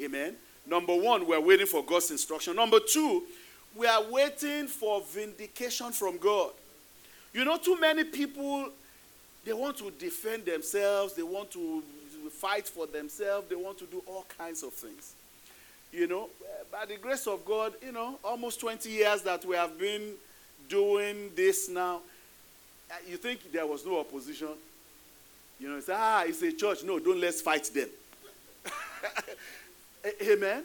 Amen. 0.00 0.34
Number 0.66 0.94
one, 0.94 1.26
we're 1.26 1.40
waiting 1.40 1.66
for 1.66 1.84
God's 1.84 2.10
instruction. 2.10 2.56
Number 2.56 2.80
two, 2.80 3.22
we 3.76 3.86
are 3.86 4.02
waiting 4.10 4.66
for 4.66 5.02
vindication 5.02 5.92
from 5.92 6.16
God. 6.16 6.50
You 7.32 7.44
know, 7.44 7.58
too 7.58 7.78
many 7.78 8.04
people, 8.04 8.70
they 9.44 9.52
want 9.52 9.76
to 9.78 9.90
defend 9.90 10.46
themselves, 10.46 11.12
they 11.12 11.22
want 11.22 11.50
to 11.52 11.82
fight 12.30 12.66
for 12.66 12.86
themselves, 12.86 13.48
they 13.48 13.54
want 13.54 13.78
to 13.78 13.84
do 13.84 14.02
all 14.06 14.24
kinds 14.38 14.62
of 14.62 14.72
things. 14.72 15.14
You 15.92 16.06
know, 16.06 16.30
by 16.72 16.86
the 16.86 16.96
grace 16.96 17.26
of 17.26 17.44
God, 17.44 17.74
you 17.84 17.92
know, 17.92 18.18
almost 18.24 18.60
20 18.60 18.88
years 18.88 19.22
that 19.22 19.44
we 19.44 19.54
have 19.56 19.78
been 19.78 20.12
doing 20.68 21.30
this 21.36 21.68
now, 21.68 22.00
uh, 22.90 22.94
you 23.08 23.16
think 23.16 23.52
there 23.52 23.66
was 23.66 23.84
no 23.84 24.00
opposition? 24.00 24.48
You 25.60 25.68
know, 25.68 25.76
it's, 25.76 25.88
ah, 25.92 26.24
it's 26.26 26.42
a 26.42 26.52
church. 26.52 26.82
No, 26.84 26.98
don't 26.98 27.20
let's 27.20 27.40
fight 27.40 27.64
them. 27.72 27.88
Amen? 30.22 30.62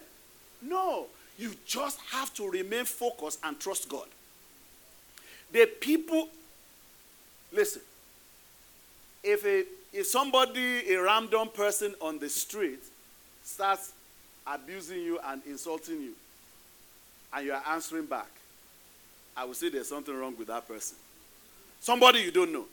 No. 0.61 1.07
You 1.37 1.53
just 1.65 1.99
have 2.11 2.33
to 2.35 2.49
remain 2.49 2.85
focused 2.85 3.39
and 3.43 3.59
trust 3.59 3.89
God. 3.89 4.07
The 5.51 5.65
people, 5.65 6.29
listen, 7.51 7.81
if, 9.23 9.45
a, 9.45 9.63
if 9.93 10.07
somebody, 10.07 10.93
a 10.93 11.01
random 11.01 11.49
person 11.49 11.93
on 12.01 12.19
the 12.19 12.29
street, 12.29 12.79
starts 13.43 13.93
abusing 14.45 15.01
you 15.01 15.19
and 15.25 15.41
insulting 15.45 16.01
you, 16.01 16.13
and 17.33 17.45
you 17.45 17.53
are 17.53 17.63
answering 17.69 18.05
back, 18.05 18.29
I 19.35 19.45
will 19.45 19.53
say 19.53 19.69
there's 19.69 19.89
something 19.89 20.15
wrong 20.15 20.35
with 20.37 20.47
that 20.47 20.67
person. 20.67 20.97
Somebody 21.79 22.19
you 22.19 22.31
don't 22.31 22.51
know. 22.51 22.65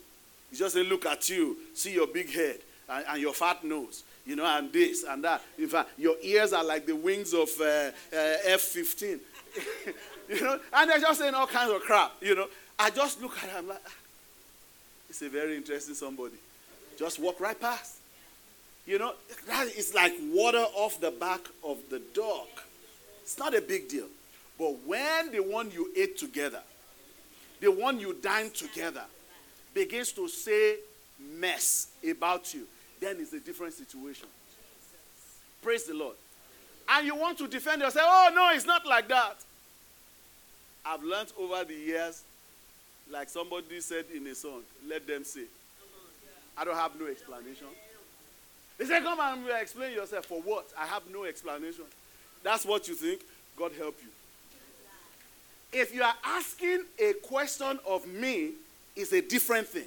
He 0.50 0.56
just 0.56 0.74
say, 0.74 0.82
look 0.82 1.06
at 1.06 1.28
you, 1.28 1.56
see 1.74 1.94
your 1.94 2.06
big 2.06 2.30
head 2.30 2.58
and, 2.88 3.04
and, 3.08 3.20
your 3.20 3.32
fat 3.32 3.64
nose, 3.64 4.02
you 4.26 4.36
know, 4.36 4.44
and 4.46 4.72
this 4.72 5.04
and 5.04 5.22
that. 5.24 5.42
In 5.58 5.68
fact, 5.68 5.90
your 5.98 6.16
ears 6.22 6.52
are 6.52 6.64
like 6.64 6.86
the 6.86 6.96
wings 6.96 7.32
of 7.34 7.48
uh, 7.60 7.64
uh, 7.64 7.90
F 8.44 8.60
15. 8.60 9.20
you 10.28 10.40
know, 10.40 10.58
and 10.72 10.90
they're 10.90 10.98
just 10.98 11.20
saying 11.20 11.34
all 11.34 11.46
kinds 11.46 11.72
of 11.72 11.80
crap, 11.82 12.12
you 12.20 12.34
know. 12.34 12.46
I 12.78 12.90
just 12.90 13.20
look 13.20 13.36
at 13.42 13.50
him 13.50 13.68
like, 13.68 13.82
ah, 13.84 13.92
it's 15.10 15.22
a 15.22 15.28
very 15.28 15.56
interesting 15.56 15.94
somebody. 15.94 16.36
Just 16.98 17.18
walk 17.18 17.40
right 17.40 17.58
past. 17.58 17.96
You 18.86 18.98
know, 18.98 19.12
that 19.46 19.66
is 19.76 19.94
like 19.94 20.14
water 20.32 20.64
off 20.74 21.00
the 21.00 21.10
back 21.10 21.40
of 21.62 21.78
the 21.90 22.00
dog. 22.14 22.46
It's 23.22 23.38
not 23.38 23.54
a 23.54 23.60
big 23.60 23.88
deal. 23.88 24.06
But 24.58 24.76
when 24.86 25.30
the 25.30 25.40
one 25.40 25.70
you 25.70 25.90
ate 25.96 26.18
together, 26.18 26.62
the 27.60 27.70
one 27.70 28.00
you 28.00 28.14
dined 28.14 28.54
together, 28.54 29.04
begins 29.74 30.12
to 30.12 30.26
say 30.28 30.76
mess 31.38 31.88
about 32.08 32.54
you, 32.54 32.66
then 33.00 33.16
it's 33.20 33.32
a 33.32 33.40
different 33.40 33.74
situation. 33.74 34.28
Praise 35.62 35.84
the 35.84 35.94
Lord. 35.94 36.16
And 36.88 37.06
you 37.06 37.14
want 37.14 37.38
to 37.38 37.48
defend 37.48 37.82
yourself. 37.82 38.06
Oh, 38.08 38.30
no, 38.34 38.50
it's 38.54 38.66
not 38.66 38.86
like 38.86 39.08
that. 39.08 39.36
I've 40.84 41.02
learned 41.02 41.32
over 41.38 41.64
the 41.64 41.74
years, 41.74 42.22
like 43.10 43.28
somebody 43.28 43.80
said 43.80 44.06
in 44.14 44.26
a 44.26 44.34
song, 44.34 44.62
let 44.88 45.06
them 45.06 45.24
say. 45.24 45.44
I 46.56 46.64
don't 46.64 46.76
have 46.76 46.98
no 46.98 47.06
explanation. 47.06 47.66
They 48.78 48.84
say, 48.84 49.00
Come 49.00 49.18
and 49.20 49.44
explain 49.60 49.92
yourself. 49.92 50.26
For 50.26 50.40
what? 50.40 50.66
I 50.78 50.86
have 50.86 51.02
no 51.12 51.24
explanation. 51.24 51.84
That's 52.42 52.64
what 52.64 52.88
you 52.88 52.94
think. 52.94 53.20
God 53.56 53.72
help 53.76 53.96
you. 54.02 54.08
If 55.80 55.94
you 55.94 56.02
are 56.02 56.14
asking 56.24 56.84
a 56.98 57.12
question 57.22 57.78
of 57.86 58.06
me, 58.06 58.52
it's 58.96 59.12
a 59.12 59.20
different 59.20 59.66
thing. 59.66 59.86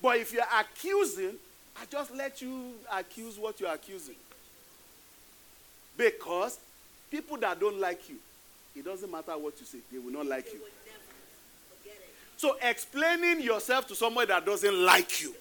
But 0.00 0.18
if 0.18 0.32
you're 0.32 0.42
accusing, 0.58 1.34
I 1.80 1.84
just 1.90 2.14
let 2.14 2.42
you 2.42 2.72
accuse 2.92 3.38
what 3.38 3.60
you're 3.60 3.72
accusing. 3.72 4.14
Because 5.96 6.58
people 7.10 7.36
that 7.38 7.58
don't 7.60 7.80
like 7.80 8.08
you, 8.08 8.16
it 8.74 8.84
doesn't 8.84 9.10
matter 9.10 9.32
what 9.32 9.58
you 9.60 9.66
say, 9.66 9.78
they 9.90 9.98
will 9.98 10.12
not 10.12 10.26
like 10.26 10.52
you. 10.52 10.60
So 12.36 12.56
explaining 12.60 13.40
yourself 13.40 13.86
to 13.88 13.94
somebody 13.94 14.28
that 14.28 14.44
doesn't 14.44 14.84
like 14.84 15.22
you 15.22 15.34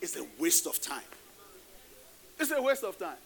it's 0.00 0.16
a 0.16 0.24
waste 0.38 0.66
of 0.66 0.80
time. 0.80 1.02
It's 2.38 2.50
a 2.50 2.62
waste 2.62 2.84
of 2.84 2.98
time. 2.98 3.16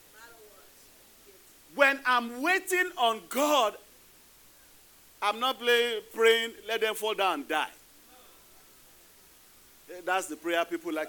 When 1.75 2.01
I'm 2.07 2.43
waiting 2.43 2.91
on 2.97 3.21
God, 3.29 3.75
I'm 5.21 5.39
not 5.39 5.59
play, 5.59 6.01
praying, 6.15 6.53
let 6.67 6.81
them 6.81 6.95
fall 6.95 7.15
down 7.15 7.41
and 7.41 7.49
die. 7.49 7.71
That's 10.05 10.27
the 10.27 10.37
prayer 10.37 10.65
people 10.65 10.93
like. 10.93 11.09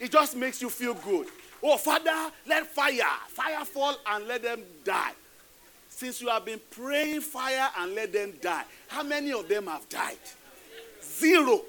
It 0.00 0.10
just 0.10 0.36
makes 0.36 0.60
you 0.60 0.70
feel 0.70 0.94
good. 0.94 1.28
Oh, 1.62 1.76
Father, 1.76 2.30
let 2.46 2.66
fire, 2.66 3.00
fire 3.28 3.64
fall 3.64 3.96
and 4.06 4.26
let 4.26 4.42
them 4.42 4.60
die. 4.84 5.12
Since 5.88 6.20
you 6.20 6.28
have 6.28 6.44
been 6.44 6.60
praying 6.70 7.20
fire 7.20 7.68
and 7.78 7.94
let 7.94 8.12
them 8.12 8.32
die, 8.42 8.64
how 8.88 9.02
many 9.02 9.32
of 9.32 9.48
them 9.48 9.66
have 9.66 9.88
died? 9.88 10.18
Zero. 11.02 11.62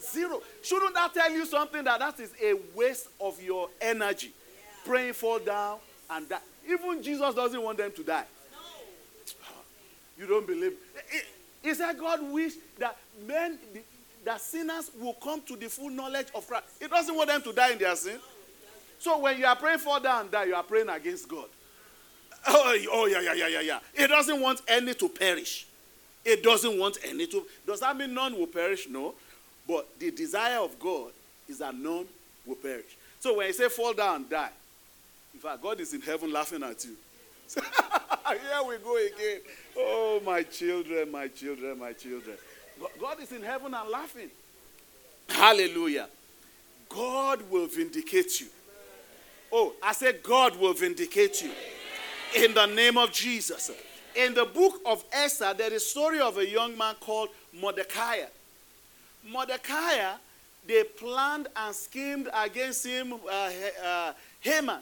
Zero. 0.00 0.40
Shouldn't 0.62 0.94
that 0.94 1.14
tell 1.14 1.30
you 1.30 1.44
something 1.46 1.84
that 1.84 2.00
that 2.00 2.18
is 2.18 2.32
a 2.42 2.54
waste 2.74 3.08
of 3.20 3.40
your 3.40 3.68
energy? 3.80 4.32
Yeah. 4.32 4.90
Praying 4.90 5.12
fall 5.12 5.38
down 5.38 5.78
and 6.10 6.28
die. 6.28 6.38
Even 6.68 7.02
Jesus 7.02 7.34
doesn't 7.34 7.62
want 7.62 7.78
them 7.78 7.92
to 7.92 8.02
die. 8.02 8.24
No. 8.50 9.54
You 10.18 10.26
don't 10.26 10.46
believe. 10.46 10.74
Is 11.62 11.78
that 11.78 11.98
God 11.98 12.22
wish 12.32 12.54
that 12.78 12.96
men, 13.26 13.58
that 14.24 14.40
sinners 14.40 14.90
will 14.98 15.14
come 15.14 15.42
to 15.42 15.56
the 15.56 15.68
full 15.68 15.90
knowledge 15.90 16.28
of 16.34 16.46
Christ? 16.46 16.64
It 16.80 16.90
doesn't 16.90 17.14
want 17.14 17.28
them 17.28 17.42
to 17.42 17.52
die 17.52 17.72
in 17.72 17.78
their 17.78 17.96
sin. 17.96 18.18
So 18.98 19.18
when 19.18 19.38
you 19.38 19.46
are 19.46 19.56
praying 19.56 19.78
fall 19.78 20.00
down 20.00 20.22
and 20.22 20.30
die, 20.30 20.44
you 20.44 20.54
are 20.54 20.62
praying 20.62 20.88
against 20.88 21.28
God. 21.28 21.46
Oh, 22.46 22.76
oh 22.92 23.06
yeah, 23.06 23.20
yeah, 23.20 23.34
yeah, 23.34 23.48
yeah, 23.48 23.60
yeah. 23.60 23.78
It 23.94 24.08
doesn't 24.08 24.40
want 24.40 24.62
any 24.68 24.94
to 24.94 25.08
perish. 25.08 25.66
It 26.24 26.42
doesn't 26.42 26.78
want 26.78 26.98
any 27.04 27.26
to. 27.26 27.44
Does 27.66 27.80
that 27.80 27.96
mean 27.96 28.14
none 28.14 28.36
will 28.36 28.46
perish? 28.46 28.88
No. 28.88 29.14
But 29.66 29.98
the 29.98 30.10
desire 30.10 30.58
of 30.58 30.78
God 30.78 31.12
is 31.48 31.58
that 31.58 31.74
none 31.74 32.06
will 32.46 32.56
perish. 32.56 32.96
So 33.20 33.36
when 33.36 33.46
you 33.48 33.52
say 33.52 33.68
fall 33.68 33.92
down, 33.92 34.26
die, 34.28 34.50
in 35.34 35.40
fact, 35.40 35.62
God 35.62 35.80
is 35.80 35.94
in 35.94 36.00
heaven 36.00 36.32
laughing 36.32 36.62
at 36.62 36.84
you. 36.84 36.96
Here 38.28 38.62
we 38.66 38.76
go 38.78 38.96
again. 38.96 39.40
Oh, 39.76 40.20
my 40.24 40.42
children, 40.42 41.10
my 41.10 41.28
children, 41.28 41.78
my 41.78 41.92
children. 41.92 42.36
God 43.00 43.20
is 43.20 43.32
in 43.32 43.42
heaven 43.42 43.74
and 43.74 43.88
laughing. 43.88 44.30
Hallelujah. 45.28 46.08
God 46.88 47.42
will 47.50 47.66
vindicate 47.66 48.40
you. 48.40 48.46
Oh, 49.52 49.72
I 49.82 49.92
said 49.92 50.22
God 50.22 50.56
will 50.56 50.72
vindicate 50.72 51.42
you. 51.42 51.50
In 52.36 52.54
the 52.54 52.66
name 52.66 52.96
of 52.96 53.12
Jesus. 53.12 53.70
In 54.14 54.34
the 54.34 54.44
book 54.44 54.80
of 54.84 55.04
Esther, 55.12 55.54
there 55.56 55.72
is 55.72 55.82
a 55.82 55.86
story 55.86 56.20
of 56.20 56.38
a 56.38 56.48
young 56.48 56.76
man 56.76 56.94
called 57.00 57.30
Mordecai. 57.58 58.20
Mordecai, 59.30 60.14
they 60.66 60.84
planned 60.84 61.48
and 61.56 61.74
schemed 61.74 62.28
against 62.34 62.86
him, 62.86 63.14
uh, 63.14 63.50
uh, 63.84 64.12
Haman. 64.40 64.80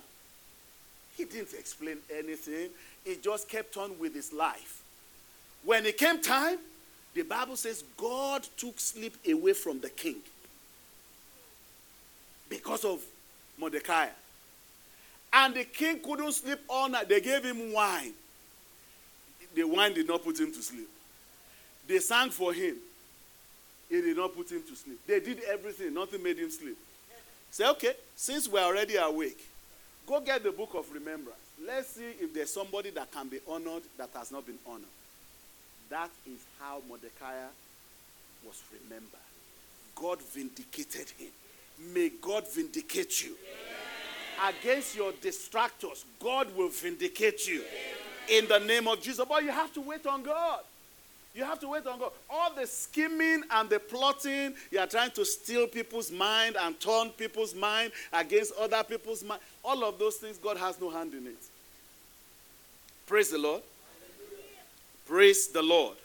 He 1.17 1.25
didn't 1.25 1.53
explain 1.59 1.99
anything, 2.13 2.71
he 3.05 3.17
just 3.17 3.49
kept 3.49 3.77
on 3.77 3.99
with 3.99 4.15
his 4.15 4.33
life. 4.33 4.83
When 5.65 5.85
it 5.87 5.99
came 5.99 6.21
time, 6.21 6.59
the 7.15 7.23
Bible 7.23 7.57
says 7.57 7.83
God 7.97 8.47
took 8.57 8.79
sleep 8.79 9.17
away 9.29 9.53
from 9.53 9.81
the 9.81 9.91
king. 9.91 10.17
because 12.51 12.85
of 12.85 13.01
Mordecai. 13.57 14.09
And 15.33 15.55
the 15.55 15.65
king 15.65 16.01
couldn't 16.01 16.33
sleep 16.33 16.59
all 16.69 16.89
night. 16.89 17.09
They 17.09 17.21
gave 17.21 17.45
him 17.45 17.73
wine. 17.73 18.13
The 19.55 19.63
wine 19.65 19.95
did 19.95 20.09
not 20.09 20.23
put 20.23 20.39
him 20.39 20.53
to 20.53 20.61
sleep. 20.61 20.89
They 21.87 22.01
sang 22.01 22.31
for 22.31 22.53
him. 22.53 22.77
It 23.89 24.03
did 24.03 24.17
not 24.17 24.35
put 24.35 24.51
him 24.51 24.63
to 24.69 24.77
sleep. 24.77 25.01
They 25.07 25.21
did 25.21 25.41
everything. 25.45 25.95
Nothing 25.95 26.23
made 26.23 26.39
him 26.39 26.51
sleep. 26.51 26.77
Say, 27.51 27.69
okay, 27.71 27.95
since 28.15 28.49
we're 28.49 28.61
already 28.61 28.97
awake, 28.97 29.45
go 30.07 30.21
get 30.21 30.43
the 30.43 30.53
book 30.53 30.71
of 30.75 30.93
remembrance. 30.93 31.39
Let's 31.65 31.91
see 31.91 32.11
if 32.21 32.33
there's 32.35 32.53
somebody 32.53 32.91
that 32.91 33.11
can 33.13 33.29
be 33.29 33.39
honored 33.49 33.83
that 33.99 34.11
has 34.15 34.31
not 34.31 34.47
been 34.47 34.59
honored. 34.67 34.85
That 35.91 36.11
is 36.27 36.39
how 36.61 36.81
Mordecai 36.89 37.35
was 38.47 38.63
remembered. 38.73 39.09
God 39.97 40.23
vindicated 40.23 41.11
him. 41.19 41.29
May 41.93 42.11
God 42.11 42.45
vindicate 42.53 43.25
you. 43.25 43.37
Against 44.49 44.97
your 44.97 45.13
distractors, 45.13 46.05
God 46.19 46.55
will 46.57 46.69
vindicate 46.69 47.47
you. 47.47 47.63
In 48.29 48.47
the 48.47 48.59
name 48.61 48.87
of 48.89 49.03
Jesus. 49.03 49.25
But 49.29 49.43
you 49.43 49.51
have 49.51 49.73
to 49.75 49.81
wait 49.81 50.07
on 50.07 50.23
God. 50.23 50.61
You 51.35 51.45
have 51.45 51.61
to 51.61 51.69
wait 51.69 51.87
on 51.87 51.99
God. 51.99 52.13
All 52.29 52.53
the 52.55 52.67
scheming 52.67 53.43
and 53.51 53.69
the 53.69 53.79
plotting, 53.79 54.55
you 54.71 54.79
are 54.79 54.87
trying 54.87 55.11
to 55.13 55.25
steal 55.25 55.67
people's 55.67 56.11
mind 56.11 56.57
and 56.61 56.79
turn 56.81 57.11
people's 57.11 57.55
mind 57.55 57.93
against 58.13 58.53
other 58.59 58.83
people's 58.83 59.23
mind. 59.23 59.41
All 59.65 59.85
of 59.85 59.99
those 59.99 60.17
things, 60.17 60.39
God 60.39 60.57
has 60.57 60.81
no 60.81 60.91
hand 60.91 61.15
in 61.15 61.27
it. 61.27 61.39
Praise 63.07 63.31
the 63.31 63.39
Lord. 63.39 63.63
Praise 65.11 65.49
the 65.49 65.61
Lord. 65.61 65.97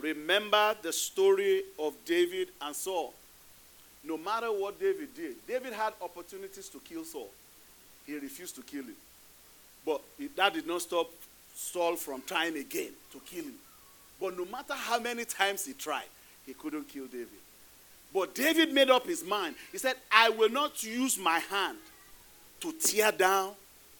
Remember 0.00 0.76
the 0.82 0.92
story 0.92 1.64
of 1.80 1.94
David 2.04 2.50
and 2.62 2.76
Saul. 2.76 3.12
No 4.04 4.16
matter 4.16 4.52
what 4.52 4.78
David 4.78 5.12
did, 5.16 5.34
David 5.48 5.72
had 5.72 5.92
opportunities 6.00 6.68
to 6.68 6.78
kill 6.78 7.02
Saul. 7.02 7.28
He 8.06 8.14
refused 8.14 8.54
to 8.54 8.62
kill 8.62 8.84
him. 8.84 8.94
But 9.84 10.00
that 10.36 10.54
did 10.54 10.68
not 10.68 10.82
stop 10.82 11.10
Saul 11.56 11.96
from 11.96 12.22
trying 12.24 12.56
again 12.56 12.92
to 13.10 13.20
kill 13.26 13.42
him. 13.42 13.54
But 14.20 14.38
no 14.38 14.44
matter 14.44 14.74
how 14.74 15.00
many 15.00 15.24
times 15.24 15.66
he 15.66 15.72
tried, 15.72 16.06
he 16.46 16.54
couldn't 16.54 16.88
kill 16.88 17.06
David. 17.06 17.26
But 18.14 18.32
David 18.36 18.72
made 18.72 18.90
up 18.90 19.08
his 19.08 19.24
mind. 19.24 19.56
He 19.72 19.78
said, 19.78 19.96
I 20.12 20.30
will 20.30 20.50
not 20.50 20.84
use 20.84 21.18
my 21.18 21.40
hand 21.40 21.78
to 22.60 22.70
tear 22.70 23.10
down 23.10 23.54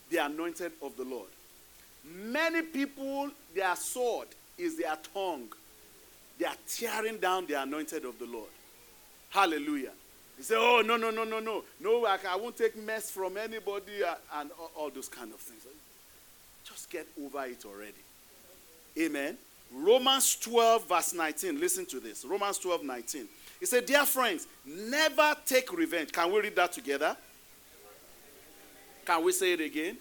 the 0.09 0.19
anointed 0.19 0.71
of 0.81 0.97
the 0.97 1.05
Lord. 1.05 1.27
Many 2.15 2.63
people, 2.63 3.31
their 3.55 3.75
sword 3.77 4.29
is 4.59 4.79
their 4.79 4.97
tongue. 5.15 5.49
They 6.39 6.47
are 6.47 6.57
tearing 6.69 7.19
down 7.19 7.47
the 7.47 7.61
anointed 7.61 8.05
of 8.05 8.19
the 8.19 8.27
Lord. 8.27 8.51
Hallelujah. 9.31 9.93
He 10.37 10.43
said, 10.43 10.59
Oh, 10.59 10.83
no, 10.85 10.97
no, 10.97 11.11
no, 11.11 11.25
no, 11.25 11.41
no. 11.41 11.65
No, 11.81 12.07
I, 12.07 12.19
I 12.29 12.37
won't 12.37 12.57
take 12.57 12.77
mess 12.77 13.11
from 13.11 13.37
anybody 13.37 14.05
uh, 14.07 14.15
and 14.37 14.51
all, 14.59 14.71
all 14.77 14.91
those 14.91 15.09
kind 15.09 15.33
of 15.33 15.41
things. 15.41 15.63
Just 16.65 16.91
get 16.91 17.07
over 17.23 17.45
it 17.47 17.65
already. 17.65 17.93
Amen. 18.99 19.37
Romans 19.73 20.37
12, 20.37 20.89
verse 20.89 21.15
19. 21.15 21.61
Listen 21.61 21.87
to 21.87 22.01
this. 22.01 22.25
Romans 22.25 22.59
12, 22.59 22.85
19. 22.85 23.29
He 23.61 23.67
said, 23.67 23.87
Dear 23.87 24.05
friends, 24.05 24.47
never 24.65 25.35
take 25.47 25.73
revenge. 25.73 26.13
Can 26.13 26.33
we 26.33 26.41
read 26.41 26.57
that 26.57 26.73
together? 26.73 27.17
Can 29.05 29.25
we 29.25 29.33
say 29.33 29.53
it 29.53 29.61
again? 29.61 29.97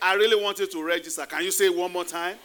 I 0.00 0.14
really 0.14 0.42
want 0.42 0.58
you 0.58 0.66
to 0.66 0.82
register. 0.82 1.26
Can 1.26 1.44
you 1.44 1.50
say 1.50 1.68
one 1.68 1.92
more 1.92 2.04
time? 2.04 2.36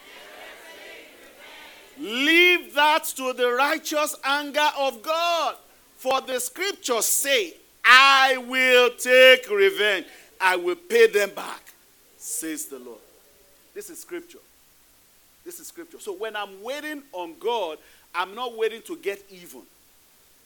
Leave 1.98 2.74
that 2.74 3.04
to 3.16 3.32
the 3.32 3.52
righteous 3.52 4.16
anger 4.24 4.68
of 4.78 5.02
God. 5.02 5.56
For 5.96 6.20
the 6.20 6.40
scriptures 6.40 7.06
say, 7.06 7.54
I 7.84 8.36
will 8.48 8.90
take 8.98 9.48
revenge. 9.48 10.06
I 10.40 10.56
will 10.56 10.74
pay 10.74 11.06
them 11.06 11.30
back, 11.30 11.62
says 12.18 12.66
the 12.66 12.78
Lord. 12.78 12.98
This 13.74 13.90
is 13.90 14.00
scripture. 14.00 14.38
This 15.44 15.60
is 15.60 15.68
scripture. 15.68 16.00
So 16.00 16.12
when 16.14 16.36
I'm 16.36 16.62
waiting 16.62 17.02
on 17.12 17.34
God, 17.38 17.78
I'm 18.14 18.34
not 18.34 18.56
waiting 18.56 18.82
to 18.82 18.96
get 18.96 19.24
even 19.30 19.62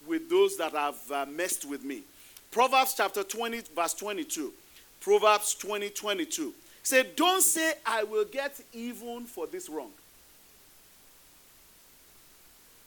with 0.06 0.28
those 0.30 0.56
that 0.56 0.72
have 0.72 0.98
uh, 1.10 1.26
messed 1.26 1.64
with 1.64 1.84
me. 1.84 2.02
Proverbs 2.50 2.94
chapter 2.96 3.22
20, 3.22 3.62
verse 3.74 3.94
22. 3.94 4.52
Proverbs 5.00 5.54
20, 5.54 5.90
22. 5.90 6.54
Say, 6.88 7.04
don't 7.14 7.42
say, 7.42 7.74
I 7.84 8.02
will 8.02 8.24
get 8.24 8.58
even 8.72 9.26
for 9.26 9.46
this 9.46 9.68
wrong. 9.68 9.90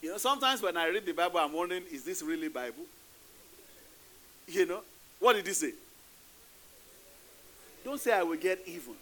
You 0.02 0.10
know, 0.10 0.18
sometimes 0.18 0.60
when 0.60 0.76
I 0.76 0.88
read 0.88 1.06
the 1.06 1.12
Bible, 1.12 1.40
I'm 1.40 1.54
wondering, 1.54 1.84
is 1.92 2.04
this 2.04 2.24
really 2.24 2.48
Bible? 2.48 2.84
You 4.48 4.66
know, 4.66 4.80
what 5.20 5.36
did 5.36 5.46
he 5.46 5.54
say? 5.54 5.74
Don't 7.86 8.02
say 8.02 8.12
I 8.12 8.24
will 8.24 8.38
get 8.38 8.64
even. 8.66 8.96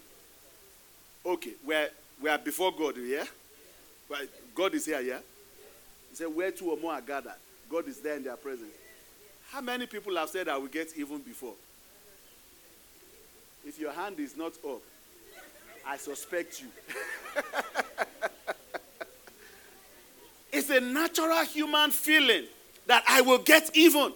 Okay, 1.25 1.53
we're, 1.65 1.87
we 2.21 2.29
are 2.29 2.37
before 2.37 2.73
God, 2.77 2.95
yeah? 2.97 3.23
God 4.53 4.73
is 4.73 4.85
here, 4.85 4.99
yeah? 4.99 5.19
He 6.09 6.17
said, 6.17 6.27
where 6.27 6.51
two 6.51 6.71
or 6.71 6.77
more 6.77 6.91
are 6.91 6.99
gathered, 6.99 7.31
God 7.69 7.87
is 7.87 8.01
there 8.01 8.17
in 8.17 8.23
their 8.25 8.35
presence. 8.35 8.73
How 9.49 9.61
many 9.61 9.85
people 9.85 10.13
have 10.17 10.27
said 10.27 10.49
I 10.49 10.57
will 10.57 10.67
get 10.67 10.89
even 10.97 11.19
before? 11.19 11.53
If 13.65 13.79
your 13.79 13.91
hand 13.91 14.19
is 14.19 14.35
not 14.35 14.53
up, 14.67 14.81
I 15.85 15.97
suspect 15.97 16.61
you. 16.61 16.67
it's 20.51 20.69
a 20.69 20.79
natural 20.79 21.43
human 21.45 21.91
feeling 21.91 22.45
that 22.87 23.03
I 23.07 23.21
will 23.21 23.39
get 23.39 23.69
even. 23.75 24.13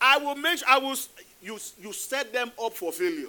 I 0.00 0.18
will 0.18 0.34
make 0.34 0.62
I 0.66 0.78
will 0.78 0.96
you, 1.42 1.58
you 1.80 1.92
set 1.92 2.32
them 2.32 2.50
up 2.62 2.74
for 2.74 2.92
failure. 2.92 3.28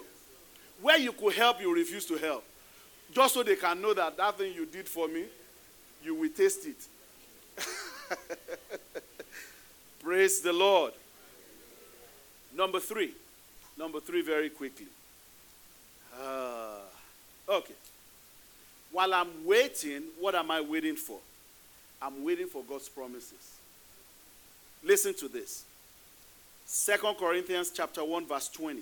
Where 0.81 0.97
you 0.97 1.11
could 1.11 1.33
help, 1.33 1.61
you 1.61 1.73
refuse 1.73 2.05
to 2.07 2.17
help. 2.17 2.43
Just 3.13 3.33
so 3.33 3.43
they 3.43 3.55
can 3.55 3.81
know 3.81 3.93
that 3.93 4.17
that 4.17 4.37
thing 4.37 4.53
you 4.53 4.65
did 4.65 4.87
for 4.87 5.07
me, 5.07 5.25
you 6.03 6.15
will 6.15 6.29
taste 6.29 6.65
it. 6.65 6.87
Praise 10.03 10.41
the 10.41 10.53
Lord. 10.53 10.93
Number 12.55 12.79
three. 12.79 13.13
Number 13.77 13.99
three, 13.99 14.21
very 14.21 14.49
quickly. 14.49 14.87
Uh, 16.19 16.79
okay. 17.49 17.73
While 18.91 19.13
I'm 19.13 19.45
waiting, 19.45 20.03
what 20.19 20.35
am 20.35 20.51
I 20.51 20.61
waiting 20.61 20.95
for? 20.95 21.19
I'm 22.01 22.23
waiting 22.23 22.47
for 22.47 22.63
God's 22.67 22.89
promises. 22.89 23.55
Listen 24.83 25.13
to 25.15 25.27
this. 25.27 25.63
Second 26.65 27.15
Corinthians 27.17 27.71
chapter 27.73 28.03
1 28.03 28.25
verse 28.25 28.49
20. 28.49 28.81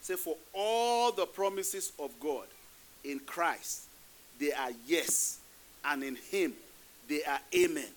Say 0.00 0.14
for 0.14 0.36
all 0.52 1.12
the 1.12 1.26
promises 1.26 1.92
of 1.98 2.10
God 2.20 2.46
in 3.04 3.20
Christ 3.20 3.82
they 4.38 4.52
are 4.52 4.70
yes 4.86 5.38
and 5.84 6.02
in 6.02 6.16
him 6.30 6.52
they 7.08 7.22
are 7.24 7.40
amen 7.54 7.88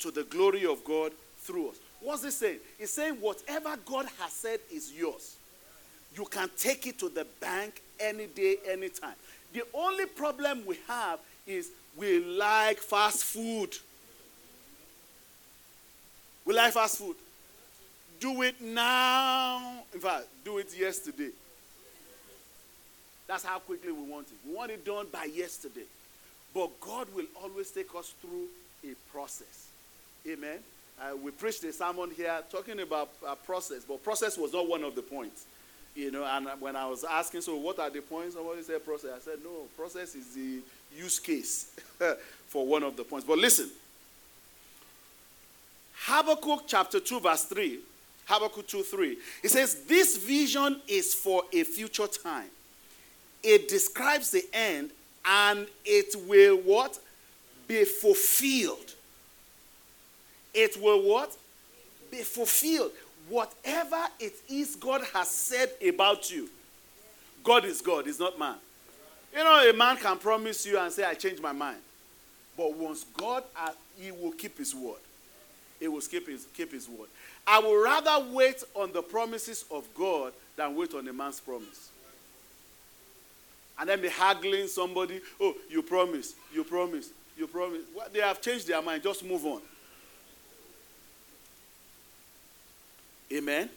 to 0.00 0.10
the 0.10 0.24
glory 0.24 0.66
of 0.66 0.84
God 0.84 1.12
through 1.38 1.70
us. 1.70 1.76
What's 2.00 2.24
he 2.24 2.30
saying? 2.30 2.58
He's 2.78 2.90
saying 2.90 3.14
whatever 3.14 3.76
God 3.84 4.06
has 4.18 4.32
said 4.32 4.60
is 4.72 4.92
yours. 4.92 5.36
You 6.16 6.24
can 6.24 6.48
take 6.56 6.86
it 6.86 6.98
to 7.00 7.08
the 7.08 7.26
bank 7.40 7.82
any 8.00 8.26
day, 8.26 8.56
anytime. 8.68 9.14
The 9.52 9.62
only 9.74 10.06
problem 10.06 10.64
we 10.66 10.78
have 10.88 11.18
is 11.46 11.70
we 11.96 12.24
like 12.24 12.78
fast 12.78 13.24
food. 13.24 13.76
We 16.44 16.54
like 16.54 16.72
fast 16.72 16.98
food. 16.98 17.16
Do 18.18 18.42
it 18.42 18.60
now. 18.60 19.82
In 19.92 20.00
fact, 20.00 20.24
do 20.44 20.58
it 20.58 20.76
yesterday. 20.76 21.30
That's 23.26 23.44
how 23.44 23.58
quickly 23.58 23.92
we 23.92 24.02
want 24.02 24.28
it. 24.28 24.48
We 24.48 24.54
want 24.54 24.70
it 24.70 24.84
done 24.84 25.06
by 25.12 25.24
yesterday. 25.24 25.84
But 26.54 26.80
God 26.80 27.08
will 27.14 27.26
always 27.42 27.70
take 27.70 27.94
us 27.94 28.14
through 28.22 28.46
a 28.84 28.94
process. 29.12 29.68
Amen. 30.26 30.58
Uh, 30.98 31.16
we 31.16 31.30
preached 31.30 31.62
a 31.64 31.72
sermon 31.72 32.10
here 32.16 32.38
talking 32.50 32.80
about 32.80 33.10
a 33.26 33.36
process, 33.36 33.84
but 33.84 34.02
process 34.02 34.38
was 34.38 34.54
not 34.54 34.66
one 34.66 34.82
of 34.82 34.94
the 34.94 35.02
points. 35.02 35.44
You 35.96 36.10
know, 36.10 36.24
and 36.24 36.46
when 36.60 36.76
I 36.76 36.86
was 36.86 37.04
asking, 37.04 37.40
so 37.40 37.56
what 37.56 37.78
are 37.78 37.88
the 37.88 38.02
points? 38.02 38.34
Somebody 38.34 38.62
said 38.62 38.84
process. 38.84 39.10
I 39.16 39.18
said, 39.18 39.38
no, 39.42 39.62
process 39.78 40.14
is 40.14 40.34
the 40.34 40.60
use 40.94 41.18
case 41.18 41.74
for 42.48 42.66
one 42.66 42.82
of 42.82 42.96
the 42.96 43.02
points. 43.02 43.26
But 43.26 43.38
listen, 43.38 43.70
Habakkuk 45.94 46.64
chapter 46.66 47.00
2, 47.00 47.20
verse 47.20 47.44
3, 47.44 47.78
Habakkuk 48.26 48.66
2 48.66 48.82
3, 48.82 49.16
it 49.42 49.48
says, 49.48 49.84
This 49.86 50.18
vision 50.18 50.82
is 50.86 51.14
for 51.14 51.44
a 51.50 51.64
future 51.64 52.06
time. 52.06 52.50
It 53.42 53.68
describes 53.68 54.30
the 54.30 54.44
end 54.52 54.90
and 55.24 55.66
it 55.84 56.14
will 56.28 56.58
what? 56.58 56.98
Be 57.66 57.84
fulfilled. 57.84 58.94
It 60.52 60.80
will 60.80 61.08
what? 61.08 61.36
Be 62.10 62.18
fulfilled. 62.18 62.92
Whatever 63.28 64.04
it 64.20 64.34
is 64.48 64.76
God 64.76 65.02
has 65.12 65.28
said 65.28 65.70
about 65.86 66.30
you, 66.30 66.48
God 67.42 67.64
is 67.64 67.80
God, 67.80 68.06
is 68.06 68.20
not 68.20 68.38
man. 68.38 68.56
You 69.36 69.44
know, 69.44 69.68
a 69.68 69.72
man 69.72 69.96
can 69.96 70.18
promise 70.18 70.64
you 70.64 70.78
and 70.78 70.92
say, 70.92 71.04
I 71.04 71.14
change 71.14 71.40
my 71.40 71.52
mind. 71.52 71.78
But 72.56 72.74
once 72.74 73.04
God, 73.16 73.44
uh, 73.56 73.70
he 73.98 74.10
will 74.10 74.32
keep 74.32 74.56
his 74.56 74.74
word. 74.74 75.00
he 75.78 75.88
will 75.88 76.00
keep 76.00 76.28
his, 76.28 76.46
keep 76.56 76.72
his 76.72 76.88
word. 76.88 77.08
I 77.46 77.60
would 77.60 77.82
rather 77.82 78.26
wait 78.32 78.62
on 78.74 78.92
the 78.92 79.02
promises 79.02 79.64
of 79.70 79.86
God 79.94 80.32
than 80.56 80.74
wait 80.74 80.94
on 80.94 81.06
a 81.06 81.12
man's 81.12 81.40
promise. 81.40 81.90
And 83.78 83.88
then 83.88 84.00
be 84.00 84.08
haggling 84.08 84.68
somebody, 84.68 85.20
oh, 85.40 85.54
you 85.68 85.82
promise, 85.82 86.34
you 86.54 86.64
promise, 86.64 87.10
you 87.36 87.46
promise. 87.46 87.82
Well, 87.94 88.06
they 88.12 88.20
have 88.20 88.40
changed 88.40 88.66
their 88.66 88.80
mind. 88.80 89.02
Just 89.02 89.22
move 89.22 89.44
on. 89.44 89.60
Amen. 93.32 93.68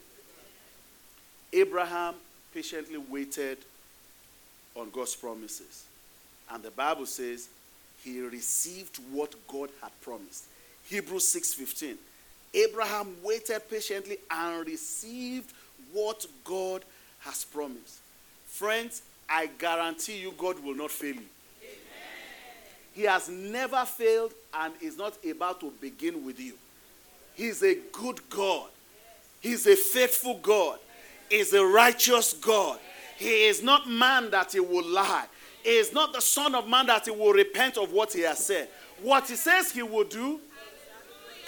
Abraham 1.51 2.15
patiently 2.53 2.97
waited 2.97 3.57
on 4.75 4.89
God's 4.91 5.15
promises. 5.15 5.85
And 6.51 6.63
the 6.63 6.71
Bible 6.71 7.05
says 7.05 7.49
he 8.03 8.21
received 8.21 8.97
what 9.11 9.35
God 9.47 9.69
had 9.81 9.91
promised. 10.01 10.45
Hebrews 10.85 11.27
6:15. 11.27 11.97
Abraham 12.53 13.21
waited 13.23 13.69
patiently 13.69 14.17
and 14.29 14.65
received 14.65 15.53
what 15.91 16.25
God 16.43 16.83
has 17.19 17.45
promised. 17.45 17.99
Friends, 18.47 19.01
I 19.27 19.47
guarantee 19.47 20.17
you 20.17 20.31
God 20.31 20.59
will 20.63 20.75
not 20.75 20.91
fail 20.91 21.15
you. 21.15 21.29
He 22.93 23.03
has 23.03 23.29
never 23.29 23.85
failed 23.85 24.33
and 24.53 24.73
is 24.81 24.97
not 24.97 25.23
about 25.23 25.59
to 25.61 25.71
begin 25.79 26.25
with 26.25 26.39
you. 26.39 26.57
He's 27.35 27.63
a 27.63 27.75
good 27.91 28.27
God. 28.29 28.69
He's 29.41 29.65
a 29.67 29.75
faithful 29.75 30.39
God. 30.41 30.79
He's 31.29 31.53
a 31.53 31.65
righteous 31.65 32.33
God. 32.33 32.79
He 33.17 33.45
is 33.45 33.61
not 33.61 33.89
man 33.89 34.31
that 34.31 34.53
he 34.53 34.59
will 34.59 34.85
lie. 34.85 35.25
He 35.63 35.71
is 35.71 35.93
not 35.93 36.13
the 36.13 36.21
son 36.21 36.55
of 36.55 36.67
man 36.67 36.87
that 36.87 37.05
he 37.05 37.11
will 37.11 37.33
repent 37.33 37.77
of 37.77 37.91
what 37.91 38.13
he 38.13 38.21
has 38.21 38.45
said. 38.45 38.69
What 39.01 39.27
he 39.27 39.35
says 39.35 39.71
he 39.71 39.83
will 39.83 40.05
do, 40.05 40.39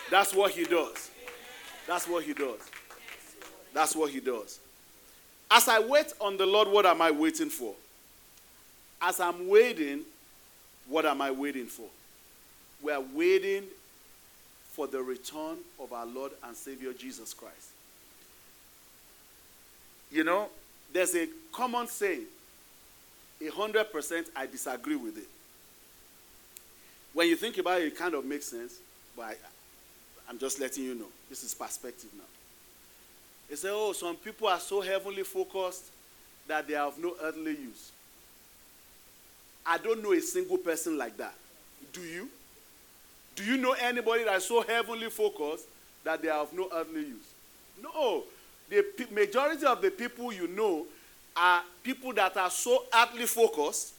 that's 0.10 0.34
what 0.34 0.52
he 0.52 0.66
does. 0.66 1.10
That's 1.88 2.08
what 2.08 2.24
he 2.24 2.34
does. 2.34 2.60
That's 3.74 3.96
what 3.96 4.12
he 4.12 4.20
does. 4.20 4.60
As 5.50 5.68
I 5.68 5.80
wait 5.80 6.14
on 6.22 6.38
the 6.38 6.46
Lord, 6.46 6.68
what 6.68 6.86
am 6.86 7.02
I 7.02 7.12
waiting 7.12 7.50
for? 7.50 7.74
As 9.02 9.20
I'm 9.20 9.48
waiting, 9.48 10.02
what 10.88 11.06
am 11.06 11.22
I 11.22 11.32
waiting 11.32 11.66
for? 11.66 11.88
We 12.82 12.92
are 12.92 13.04
waiting 13.14 13.64
for 14.72 14.88
the 14.88 15.02
return 15.02 15.58
of 15.80 15.92
our 15.94 16.06
Lord 16.06 16.32
and 16.46 16.56
Savior 16.56 16.94
Jesus 16.94 17.34
Christ. 17.34 17.70
You 20.12 20.24
know, 20.24 20.50
there's 20.92 21.16
a 21.16 21.28
common 21.52 21.88
saying, 21.88 22.26
a 23.42 23.48
hundred 23.48 23.92
percent 23.92 24.28
I 24.36 24.46
disagree 24.46 24.96
with 24.96 25.18
it. 25.18 25.28
When 27.14 27.28
you 27.28 27.36
think 27.36 27.58
about 27.58 27.82
it, 27.82 27.88
it 27.88 27.98
kind 27.98 28.14
of 28.14 28.26
makes 28.26 28.48
sense, 28.48 28.76
but 29.16 29.24
I, 29.24 29.36
I'm 30.30 30.38
just 30.38 30.60
letting 30.60 30.84
you 30.84 30.96
know. 30.96 31.08
This 31.30 31.44
is 31.44 31.54
perspective 31.54 32.10
now. 32.16 32.24
They 33.50 33.56
say, 33.56 33.70
oh, 33.72 33.94
some 33.94 34.16
people 34.16 34.48
are 34.48 34.60
so 34.60 34.82
heavenly 34.82 35.24
focused 35.24 35.86
that 36.48 36.68
they 36.68 36.74
have 36.74 36.98
no 36.98 37.16
earthly 37.22 37.52
use. 37.52 37.92
I 39.66 39.78
don't 39.78 40.02
know 40.02 40.14
a 40.14 40.22
single 40.22 40.58
person 40.58 40.98
like 40.98 41.18
that. 41.18 41.34
Do 41.94 42.02
you? 42.02 42.30
Do 43.36 43.44
you 43.44 43.58
know 43.58 43.74
anybody 43.74 44.24
that 44.24 44.36
is 44.36 44.46
so 44.46 44.62
heavenly 44.62 45.10
focused 45.10 45.66
that 46.04 46.22
they 46.22 46.28
have 46.30 46.52
no 46.54 46.70
earthly 46.74 47.02
use? 47.02 47.34
No. 47.82 48.24
The 48.72 48.86
majority 49.12 49.66
of 49.66 49.82
the 49.82 49.92
people 49.92 50.32
you 50.32 50.48
know 50.48 50.86
are 51.36 51.62
people 51.84 52.14
that 52.14 52.38
are 52.38 52.50
so 52.50 52.86
earthly 52.96 53.26
focused 53.26 53.94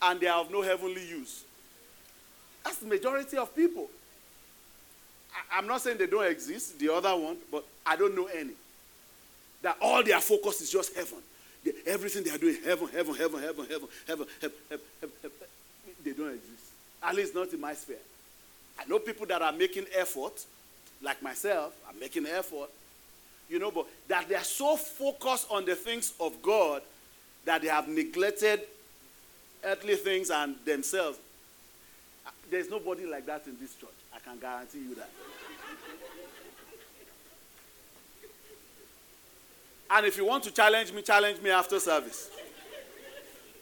and 0.00 0.18
they 0.18 0.26
have 0.26 0.50
no 0.50 0.62
heavenly 0.62 1.06
use. 1.06 1.44
That's 2.64 2.78
the 2.78 2.86
majority 2.86 3.36
of 3.36 3.54
people. 3.54 3.88
I, 5.52 5.58
am 5.58 5.66
not 5.66 5.82
saying 5.82 5.98
they 5.98 6.06
don't 6.06 6.26
exist, 6.26 6.78
the 6.78 6.90
other 6.90 7.14
one, 7.14 7.36
but 7.52 7.62
I 7.84 7.96
don't 7.96 8.16
know 8.16 8.26
any. 8.34 8.54
That 9.60 9.76
all 9.82 10.02
their 10.02 10.20
focus 10.20 10.62
is 10.62 10.72
just 10.72 10.96
heaven. 10.96 11.18
They, 11.62 11.72
everything 11.84 12.24
they 12.24 12.30
are 12.30 12.38
doing, 12.38 12.56
heaven, 12.64 12.88
heaven, 12.88 13.14
heaven, 13.14 13.40
heaven, 13.44 13.66
heaven, 13.68 13.86
heaven, 14.06 14.26
heaven, 14.40 14.56
heaven, 15.00 15.30
they 16.02 16.12
don't 16.12 16.32
exist. 16.32 16.72
At 17.02 17.14
least 17.14 17.34
not 17.34 17.52
in 17.52 17.60
my 17.60 17.74
sphere. 17.74 17.96
I 18.78 18.86
know 18.86 18.98
people 18.98 19.26
that 19.26 19.42
are 19.42 19.52
making 19.52 19.84
effort, 19.94 20.42
like 21.02 21.22
myself, 21.22 21.74
I'm 21.86 22.00
making 22.00 22.24
effort, 22.24 22.70
you 23.50 23.58
know, 23.58 23.70
but 23.70 23.86
that 24.08 24.28
they 24.28 24.36
are 24.36 24.44
so 24.44 24.76
focused 24.76 25.48
on 25.50 25.64
the 25.64 25.74
things 25.74 26.14
of 26.20 26.40
God 26.40 26.82
that 27.44 27.62
they 27.62 27.68
have 27.68 27.88
neglected 27.88 28.60
earthly 29.64 29.96
things 29.96 30.30
and 30.30 30.54
themselves. 30.64 31.18
There's 32.50 32.70
nobody 32.70 33.06
like 33.06 33.26
that 33.26 33.46
in 33.46 33.56
this 33.60 33.74
church. 33.74 33.90
I 34.14 34.18
can 34.20 34.38
guarantee 34.38 34.78
you 34.78 34.94
that. 34.94 35.10
and 39.90 40.06
if 40.06 40.16
you 40.16 40.24
want 40.24 40.44
to 40.44 40.50
challenge 40.52 40.92
me, 40.92 41.02
challenge 41.02 41.40
me 41.42 41.50
after 41.50 41.78
service. 41.80 42.30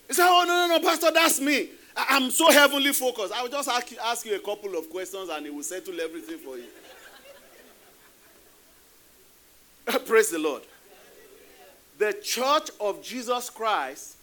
He 0.07 0.15
said, 0.15 0.27
Oh, 0.29 0.45
no, 0.47 0.67
no, 0.67 0.79
no, 0.79 0.85
Pastor, 0.85 1.11
that's 1.13 1.41
me. 1.41 1.71
I'm 1.97 2.31
so 2.31 2.51
heavenly 2.51 2.93
focused. 2.93 3.33
I 3.33 3.43
will 3.43 3.51
just 3.51 3.69
ask 3.69 3.91
you, 3.91 3.99
ask 4.03 4.25
you 4.25 4.37
a 4.37 4.39
couple 4.39 4.77
of 4.79 4.89
questions 4.89 5.29
and 5.31 5.47
it 5.47 5.55
will 5.55 5.63
settle 5.63 6.01
everything 6.01 6.39
for 6.39 6.57
you. 6.57 6.65
Praise 10.07 10.31
the 10.31 10.39
Lord. 10.39 10.63
The 11.99 12.13
church 12.23 12.71
of 12.81 13.03
Jesus 13.03 13.51
Christ 13.51 14.17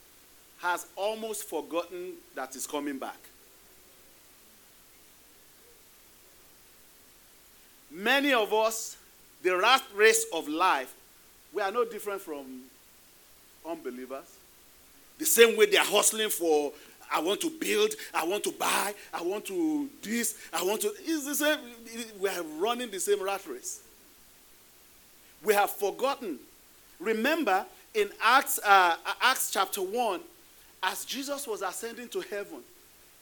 has 0.60 0.86
almost 0.96 1.50
forgotten 1.50 2.14
that 2.36 2.54
he's 2.54 2.68
coming 2.68 2.98
back. 2.98 3.18
Many 7.92 8.34
of 8.34 8.54
us, 8.54 8.98
the 9.42 9.58
rat 9.58 9.82
race 9.96 10.26
of 10.34 10.48
life, 10.48 10.94
we 11.54 11.62
are 11.62 11.72
no 11.72 11.86
different 11.86 12.22
from 12.22 12.46
unbelievers. 13.68 14.26
The 15.18 15.26
same 15.26 15.58
way 15.58 15.66
they 15.66 15.78
are 15.78 15.86
hustling 15.86 16.30
for, 16.30 16.74
I 17.12 17.22
want 17.22 17.42
to 17.42 17.50
build, 17.50 17.94
I 18.14 18.26
want 18.26 18.44
to 18.44 18.52
buy, 18.52 18.94
I 19.14 19.22
want 19.22 19.46
to 19.46 19.90
this, 20.02 20.38
I 20.52 20.64
want 20.64 20.82
to. 20.82 20.92
It's 21.00 21.26
the 21.26 21.36
same. 21.36 21.60
We 22.20 22.30
are 22.30 22.44
running 22.58 22.92
the 22.92 23.00
same 23.00 23.24
rat 23.24 23.46
race. 23.48 23.85
We 25.46 25.54
have 25.54 25.70
forgotten. 25.70 26.40
Remember 27.00 27.66
in 27.94 28.10
Acts, 28.22 28.60
uh, 28.66 28.96
Acts 29.22 29.52
chapter 29.52 29.82
1, 29.82 30.20
as 30.84 31.06
Jesus 31.06 31.48
was 31.48 31.62
ascending 31.62 32.10
to 32.10 32.22
heaven, 32.22 32.60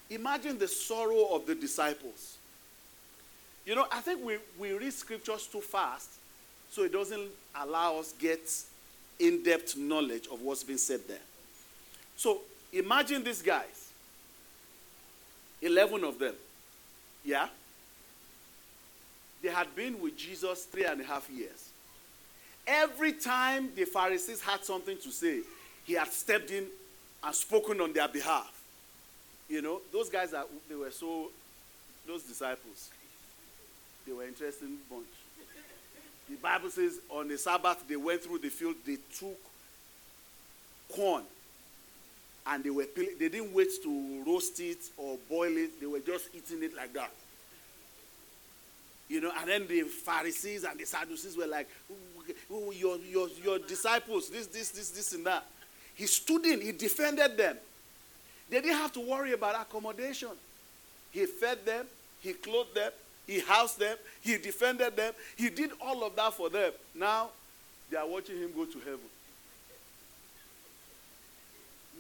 imagine 0.10 0.58
the 0.58 0.68
sorrow 0.68 1.36
of 1.36 1.46
the 1.46 1.54
disciples. 1.54 2.38
You 3.66 3.76
know, 3.76 3.86
I 3.92 4.00
think 4.00 4.24
we, 4.24 4.38
we 4.58 4.74
read 4.74 4.94
scriptures 4.94 5.48
too 5.48 5.62
fast, 5.62 6.10
so 6.72 6.84
it 6.84 6.92
doesn't 6.92 7.30
allow 7.56 7.98
us 7.98 8.14
get 8.14 8.50
in-depth 9.20 9.78
knowledge 9.78 10.28
of 10.32 10.42
what's 10.42 10.64
been 10.64 10.78
said 10.78 11.02
there. 11.08 11.18
So 12.16 12.42
imagine 12.72 13.24
these 13.24 13.42
guys. 13.42 13.92
11 15.62 16.04
of 16.04 16.20
them. 16.20 16.36
Yeah? 17.24 17.48
They 19.42 19.50
had 19.50 19.74
been 19.76 20.02
with 20.02 20.18
Jesus 20.18 20.66
three 20.66 20.86
and 20.86 21.00
a 21.00 21.04
half 21.04 21.30
years. 21.30 21.70
Every 22.66 23.14
time 23.14 23.70
the 23.76 23.86
Pharisees 23.86 24.42
had 24.42 24.64
something 24.64 24.98
to 24.98 25.12
say, 25.12 25.42
he 25.86 25.94
had 25.94 26.12
stepped 26.12 26.52
in 26.52 26.66
and 27.24 27.36
spoken 27.36 27.82
on 27.82 27.94
their 27.94 28.08
behalf. 28.08 28.62
You 29.50 29.62
know, 29.62 29.82
those 29.92 30.10
guys 30.10 30.34
they 30.70 30.76
were 30.76 30.92
so 30.92 31.30
those 32.08 32.24
disciples. 32.24 32.90
They 34.06 34.14
were 34.14 34.24
interesting 34.24 34.78
bunch. 34.90 35.06
The 36.30 36.36
Bible 36.36 36.70
says 36.70 37.00
on 37.10 37.28
the 37.28 37.38
Sabbath 37.38 37.84
they 37.88 37.96
went 37.96 38.24
through 38.24 38.40
the 38.40 38.50
field, 38.50 38.76
they 38.86 38.98
took 39.18 39.38
corn 40.94 41.24
and 42.46 42.64
they 42.64 42.70
were 42.70 42.86
they 42.96 43.30
didn't 43.30 43.54
wait 43.54 43.70
to 43.84 44.24
roast 44.26 44.60
it 44.60 44.80
or 44.98 45.18
boil 45.30 45.56
it, 45.56 45.80
they 45.80 45.86
were 45.86 46.00
just 46.00 46.30
eating 46.34 46.64
it 46.64 46.76
like 46.76 46.94
that. 46.94 47.12
You 49.10 49.22
know, 49.22 49.32
and 49.40 49.50
then 49.50 49.68
the 49.68 49.82
Pharisees 49.82 50.64
and 50.64 50.80
the 50.80 50.86
Sadducees 50.86 51.38
were 51.38 51.48
like, 51.48 51.70
your, 52.50 52.98
your, 52.98 53.28
your 53.44 53.60
disciples, 53.60 54.30
this, 54.30 54.48
this, 54.48 54.70
this, 54.72 54.90
this, 54.92 55.14
and 55.14 55.26
that. 55.26 55.46
He 55.96 56.06
stood 56.06 56.46
in, 56.46 56.62
he 56.62 56.72
defended 56.72 57.38
them. 57.38 57.58
They 58.50 58.62
didn't 58.62 58.78
have 58.78 58.94
to 58.94 59.00
worry 59.00 59.34
about 59.34 59.60
accommodation. 59.60 60.30
He 61.12 61.26
fed 61.26 61.66
them, 61.66 61.86
he 62.22 62.34
clothed 62.34 62.76
them, 62.76 62.92
he 63.28 63.40
housed 63.40 63.80
them, 63.80 63.98
he 64.22 64.38
defended 64.38 64.96
them, 64.96 65.14
he 65.36 65.50
did 65.50 65.72
all 65.80 66.04
of 66.04 66.16
that 66.16 66.34
for 66.34 66.50
them. 66.50 66.72
Now, 66.96 67.30
they 67.92 67.98
are 67.98 68.08
watching 68.08 68.38
him 68.38 68.52
go 68.56 68.66
to 68.66 68.80
heaven. 68.80 69.00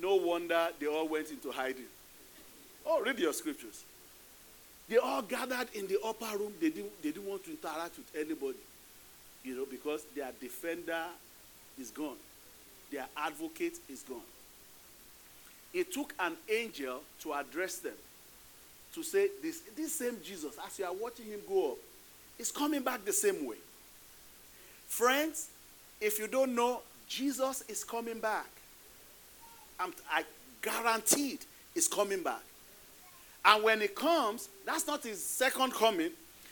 No 0.01 0.15
wonder 0.15 0.69
they 0.79 0.87
all 0.87 1.07
went 1.07 1.29
into 1.29 1.51
hiding. 1.51 1.85
Oh, 2.85 3.01
read 3.01 3.19
your 3.19 3.33
scriptures. 3.33 3.83
They 4.89 4.97
all 4.97 5.21
gathered 5.21 5.67
in 5.73 5.87
the 5.87 5.97
upper 6.05 6.37
room. 6.37 6.53
They 6.59 6.69
didn't, 6.69 7.01
they 7.01 7.11
didn't 7.11 7.27
want 7.27 7.45
to 7.45 7.51
interact 7.51 7.97
with 7.97 8.11
anybody. 8.15 8.59
You 9.43 9.57
know, 9.57 9.65
because 9.69 10.03
their 10.15 10.31
defender 10.39 11.05
is 11.79 11.89
gone, 11.91 12.17
their 12.91 13.05
advocate 13.17 13.77
is 13.89 14.01
gone. 14.03 14.21
It 15.73 15.91
took 15.91 16.13
an 16.19 16.33
angel 16.49 17.01
to 17.21 17.33
address 17.33 17.77
them 17.77 17.93
to 18.93 19.03
say, 19.03 19.29
this, 19.41 19.61
this 19.75 19.95
same 19.95 20.17
Jesus, 20.23 20.55
as 20.65 20.77
you 20.77 20.85
are 20.85 20.93
watching 20.93 21.25
him 21.25 21.39
go 21.47 21.71
up, 21.71 21.77
is 22.37 22.51
coming 22.51 22.83
back 22.83 23.03
the 23.05 23.13
same 23.13 23.45
way. 23.45 23.57
Friends, 24.87 25.49
if 25.99 26.19
you 26.19 26.27
don't 26.27 26.53
know, 26.53 26.81
Jesus 27.07 27.63
is 27.67 27.83
coming 27.83 28.19
back. 28.19 28.49
I'm, 29.79 29.93
I 30.11 30.23
guaranteed 30.61 31.39
is 31.75 31.87
coming 31.87 32.21
back. 32.21 32.41
And 33.45 33.63
when 33.63 33.81
it 33.81 33.95
comes, 33.95 34.49
that's 34.65 34.87
not 34.87 35.03
his 35.03 35.23
second 35.23 35.73
coming. 35.73 36.11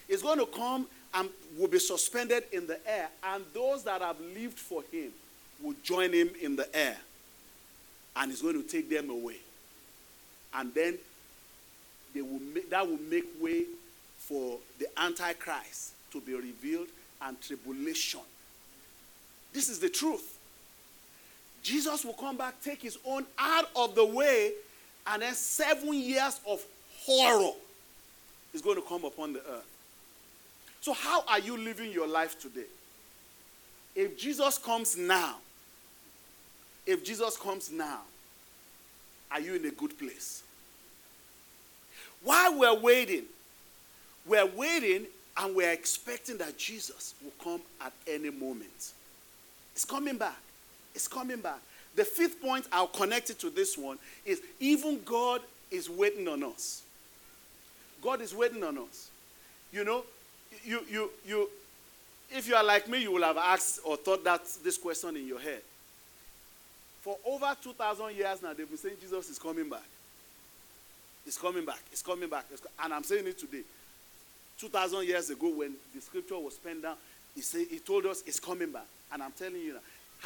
It's 0.10 0.21
going 0.21 0.39
to 0.39 0.45
come 0.45 0.88
and 1.13 1.30
will 1.58 1.67
be 1.67 1.80
suspended 1.80 2.43
in 2.51 2.67
the 2.67 2.80
air. 2.88 3.10
And 3.23 3.43
those 3.54 3.84
that 3.84 4.01
have 4.01 4.19
lived 4.36 4.60
for 4.60 4.84
him 4.91 5.12
will 5.62 5.75
join 5.84 6.12
him 6.12 6.30
in 6.41 6.56
the 6.56 6.73
air. 6.75 6.97
And 8.15 8.32
he's 8.32 8.41
going 8.41 8.62
to 8.62 8.67
take 8.67 8.89
them 8.89 9.10
away. 9.10 9.38
And 10.54 10.73
then 10.73 10.97
they 12.13 12.21
will 12.21 12.41
make, 12.54 12.69
that 12.69 12.86
will 12.86 12.99
make 13.10 13.25
way 13.39 13.63
for 14.17 14.58
the 14.80 14.88
Antichrist 14.97 15.93
to 16.12 16.19
be 16.19 16.34
revealed 16.34 16.88
and 17.21 17.39
tribulation. 17.41 18.19
This 19.54 19.69
is 19.69 19.80
the 19.80 19.89
truth. 19.89 20.38
Jesus 21.63 22.04
will 22.04 22.13
come 22.13 22.38
back, 22.38 22.62
take 22.62 22.82
his 22.82 22.97
own 23.06 23.25
out 23.38 23.69
of 23.75 23.95
the 23.95 24.06
way, 24.06 24.54
and 25.08 25.21
then 25.21 25.34
seven 25.34 25.93
years 25.93 26.39
of 26.47 26.63
horror 27.05 27.53
is 28.53 28.61
going 28.61 28.75
to 28.75 28.81
come 28.81 29.05
upon 29.05 29.33
the 29.33 29.39
earth. 29.39 29.67
So, 30.81 30.93
how 30.93 31.23
are 31.27 31.39
you 31.39 31.57
living 31.57 31.91
your 31.91 32.07
life 32.07 32.39
today? 32.39 32.65
If 33.95 34.17
Jesus 34.17 34.57
comes 34.57 34.97
now, 34.97 35.35
if 36.85 37.03
Jesus 37.03 37.37
comes 37.37 37.71
now, 37.71 38.01
are 39.31 39.39
you 39.39 39.55
in 39.55 39.65
a 39.65 39.71
good 39.71 39.97
place? 39.97 40.43
While 42.23 42.59
we're 42.59 42.79
waiting, 42.79 43.23
we're 44.25 44.45
waiting 44.45 45.05
and 45.37 45.55
we're 45.55 45.71
expecting 45.71 46.37
that 46.37 46.57
Jesus 46.57 47.15
will 47.23 47.33
come 47.43 47.61
at 47.79 47.93
any 48.07 48.29
moment. 48.29 48.93
It's 49.73 49.85
coming 49.85 50.17
back. 50.17 50.37
It's 50.93 51.07
coming 51.07 51.39
back. 51.39 51.59
The 51.95 52.05
fifth 52.05 52.41
point 52.41 52.67
I'll 52.71 52.87
connect 52.87 53.29
it 53.29 53.39
to 53.39 53.49
this 53.49 53.77
one 53.77 53.97
is 54.25 54.41
even 54.59 55.01
God 55.03 55.41
is 55.69 55.89
waiting 55.89 56.27
on 56.27 56.43
us. 56.43 56.83
God 58.01 58.21
is 58.21 58.33
waiting 58.33 58.63
on 58.63 58.77
us. 58.77 59.09
You 59.71 59.83
know, 59.83 60.03
you 60.63 60.81
you 60.89 61.09
you 61.25 61.49
if 62.31 62.47
you 62.47 62.55
are 62.55 62.63
like 62.63 62.87
me, 62.87 62.99
you 62.99 63.11
will 63.11 63.23
have 63.23 63.37
asked 63.37 63.81
or 63.83 63.97
thought 63.97 64.23
that 64.23 64.41
this 64.63 64.77
question 64.77 65.15
in 65.17 65.27
your 65.27 65.39
head. 65.39 65.61
For 67.01 67.17
over 67.25 67.55
2,000 67.61 68.15
years 68.15 68.41
now, 68.41 68.53
they've 68.53 68.67
been 68.69 68.77
saying 68.77 68.95
Jesus 69.01 69.29
is 69.29 69.39
coming 69.39 69.67
back. 69.67 69.83
He's 71.25 71.37
coming 71.37 71.65
back. 71.65 71.81
He's 71.89 72.01
coming 72.01 72.29
back. 72.29 72.45
And 72.83 72.93
I'm 72.93 73.03
saying 73.03 73.27
it 73.27 73.39
today. 73.39 73.63
2,000 74.59 75.07
years 75.07 75.29
ago, 75.29 75.49
when 75.49 75.73
the 75.95 76.01
scripture 76.01 76.37
was 76.37 76.55
penned 76.55 76.83
down, 76.83 76.95
he, 77.35 77.41
said, 77.41 77.65
he 77.69 77.79
told 77.79 78.05
us 78.05 78.21
he's 78.21 78.39
coming 78.39 78.71
back. 78.71 78.85
And 79.11 79.23
I'm 79.23 79.31
telling 79.31 79.61
you 79.61 79.73
now. 79.73 79.79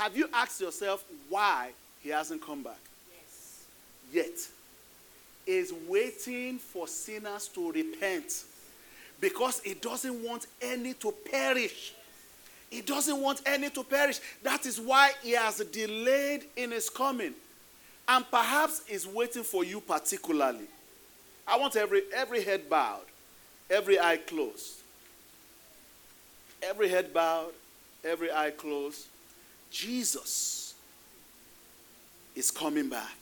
Have 0.03 0.17
you 0.17 0.27
asked 0.33 0.59
yourself 0.59 1.05
why 1.29 1.71
he 2.03 2.09
hasn't 2.09 2.41
come 2.41 2.61
back? 2.61 2.79
Yes. 3.09 3.65
Yet. 4.11 4.54
Is 5.47 5.73
waiting 5.87 6.57
for 6.57 6.87
sinners 6.87 7.47
to 7.49 7.71
repent 7.71 8.45
because 9.21 9.59
he 9.61 9.75
doesn't 9.75 10.23
want 10.23 10.47
any 10.61 10.93
to 10.93 11.11
perish. 11.31 11.93
He 12.69 12.81
doesn't 12.81 13.21
want 13.21 13.41
any 13.45 13.69
to 13.69 13.83
perish. 13.83 14.19
That 14.43 14.65
is 14.65 14.81
why 14.81 15.11
he 15.21 15.31
has 15.31 15.57
delayed 15.57 16.45
in 16.55 16.71
his 16.71 16.89
coming. 16.89 17.33
And 18.07 18.25
perhaps 18.29 18.83
is 18.87 19.07
waiting 19.07 19.43
for 19.43 19.63
you 19.63 19.81
particularly. 19.81 20.67
I 21.47 21.57
want 21.57 21.75
every, 21.75 22.03
every 22.13 22.43
head 22.43 22.69
bowed, 22.69 23.05
every 23.69 23.99
eye 23.99 24.17
closed. 24.17 24.81
Every 26.61 26.89
head 26.89 27.13
bowed, 27.13 27.51
every 28.03 28.31
eye 28.31 28.51
closed. 28.51 29.07
Jesus 29.69 30.73
is 32.35 32.49
coming 32.51 32.89
back. 32.89 33.15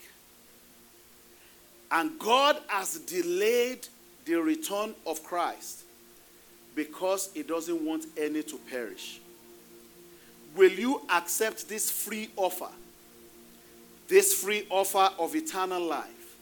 And 1.93 2.17
God 2.17 2.57
has 2.67 2.97
delayed 2.97 3.87
the 4.25 4.41
return 4.41 4.95
of 5.05 5.23
Christ 5.23 5.83
because 6.75 7.29
He 7.35 7.43
doesn't 7.43 7.85
want 7.85 8.07
any 8.17 8.41
to 8.41 8.57
perish. 8.69 9.21
Will 10.55 10.71
you 10.71 11.03
accept 11.11 11.69
this 11.69 11.91
free 11.91 12.31
offer? 12.35 12.69
This 14.07 14.33
free 14.33 14.65
offer 14.71 15.09
of 15.19 15.35
eternal 15.35 15.83
life? 15.83 16.35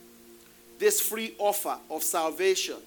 This 0.79 1.01
free 1.01 1.35
offer 1.37 1.77
of 1.89 2.01
salvation? 2.01 2.77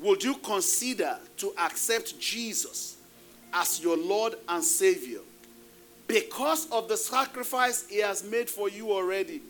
Would 0.00 0.24
you 0.24 0.34
consider 0.36 1.18
to 1.36 1.52
accept 1.56 2.18
Jesus 2.18 2.96
as 3.52 3.80
your 3.80 3.96
Lord 3.96 4.34
and 4.48 4.62
Savior 4.62 5.20
because 6.08 6.68
of 6.72 6.88
the 6.88 6.96
sacrifice 6.96 7.86
He 7.88 8.00
has 8.00 8.24
made 8.24 8.50
for 8.50 8.68
you 8.68 8.90
already? 8.90 9.40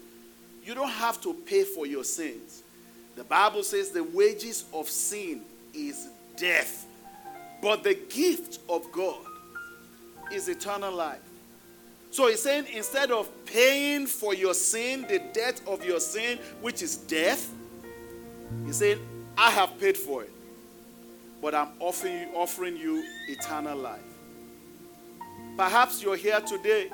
You 0.68 0.74
don't 0.74 0.90
have 0.90 1.18
to 1.22 1.32
pay 1.32 1.64
for 1.64 1.86
your 1.86 2.04
sins. 2.04 2.62
The 3.16 3.24
Bible 3.24 3.62
says 3.62 3.88
the 3.88 4.04
wages 4.04 4.66
of 4.74 4.86
sin 4.86 5.40
is 5.72 6.08
death, 6.36 6.84
but 7.62 7.82
the 7.82 7.94
gift 7.94 8.58
of 8.68 8.92
God 8.92 9.16
is 10.30 10.46
eternal 10.46 10.94
life. 10.94 11.22
So 12.10 12.28
he's 12.28 12.42
saying 12.42 12.66
instead 12.70 13.10
of 13.10 13.30
paying 13.46 14.06
for 14.06 14.34
your 14.34 14.52
sin, 14.52 15.06
the 15.08 15.20
debt 15.32 15.58
of 15.66 15.86
your 15.86 16.00
sin, 16.00 16.38
which 16.60 16.82
is 16.82 16.98
death, 16.98 17.50
he's 18.66 18.76
saying, 18.76 18.98
I 19.38 19.50
have 19.50 19.80
paid 19.80 19.96
for 19.96 20.24
it. 20.24 20.32
But 21.40 21.54
I'm 21.54 21.68
offering 21.80 22.12
you, 22.12 22.28
offering 22.34 22.76
you 22.76 23.02
eternal 23.30 23.78
life. 23.78 24.00
Perhaps 25.56 26.02
you're 26.02 26.16
here 26.16 26.42
today. 26.42 26.90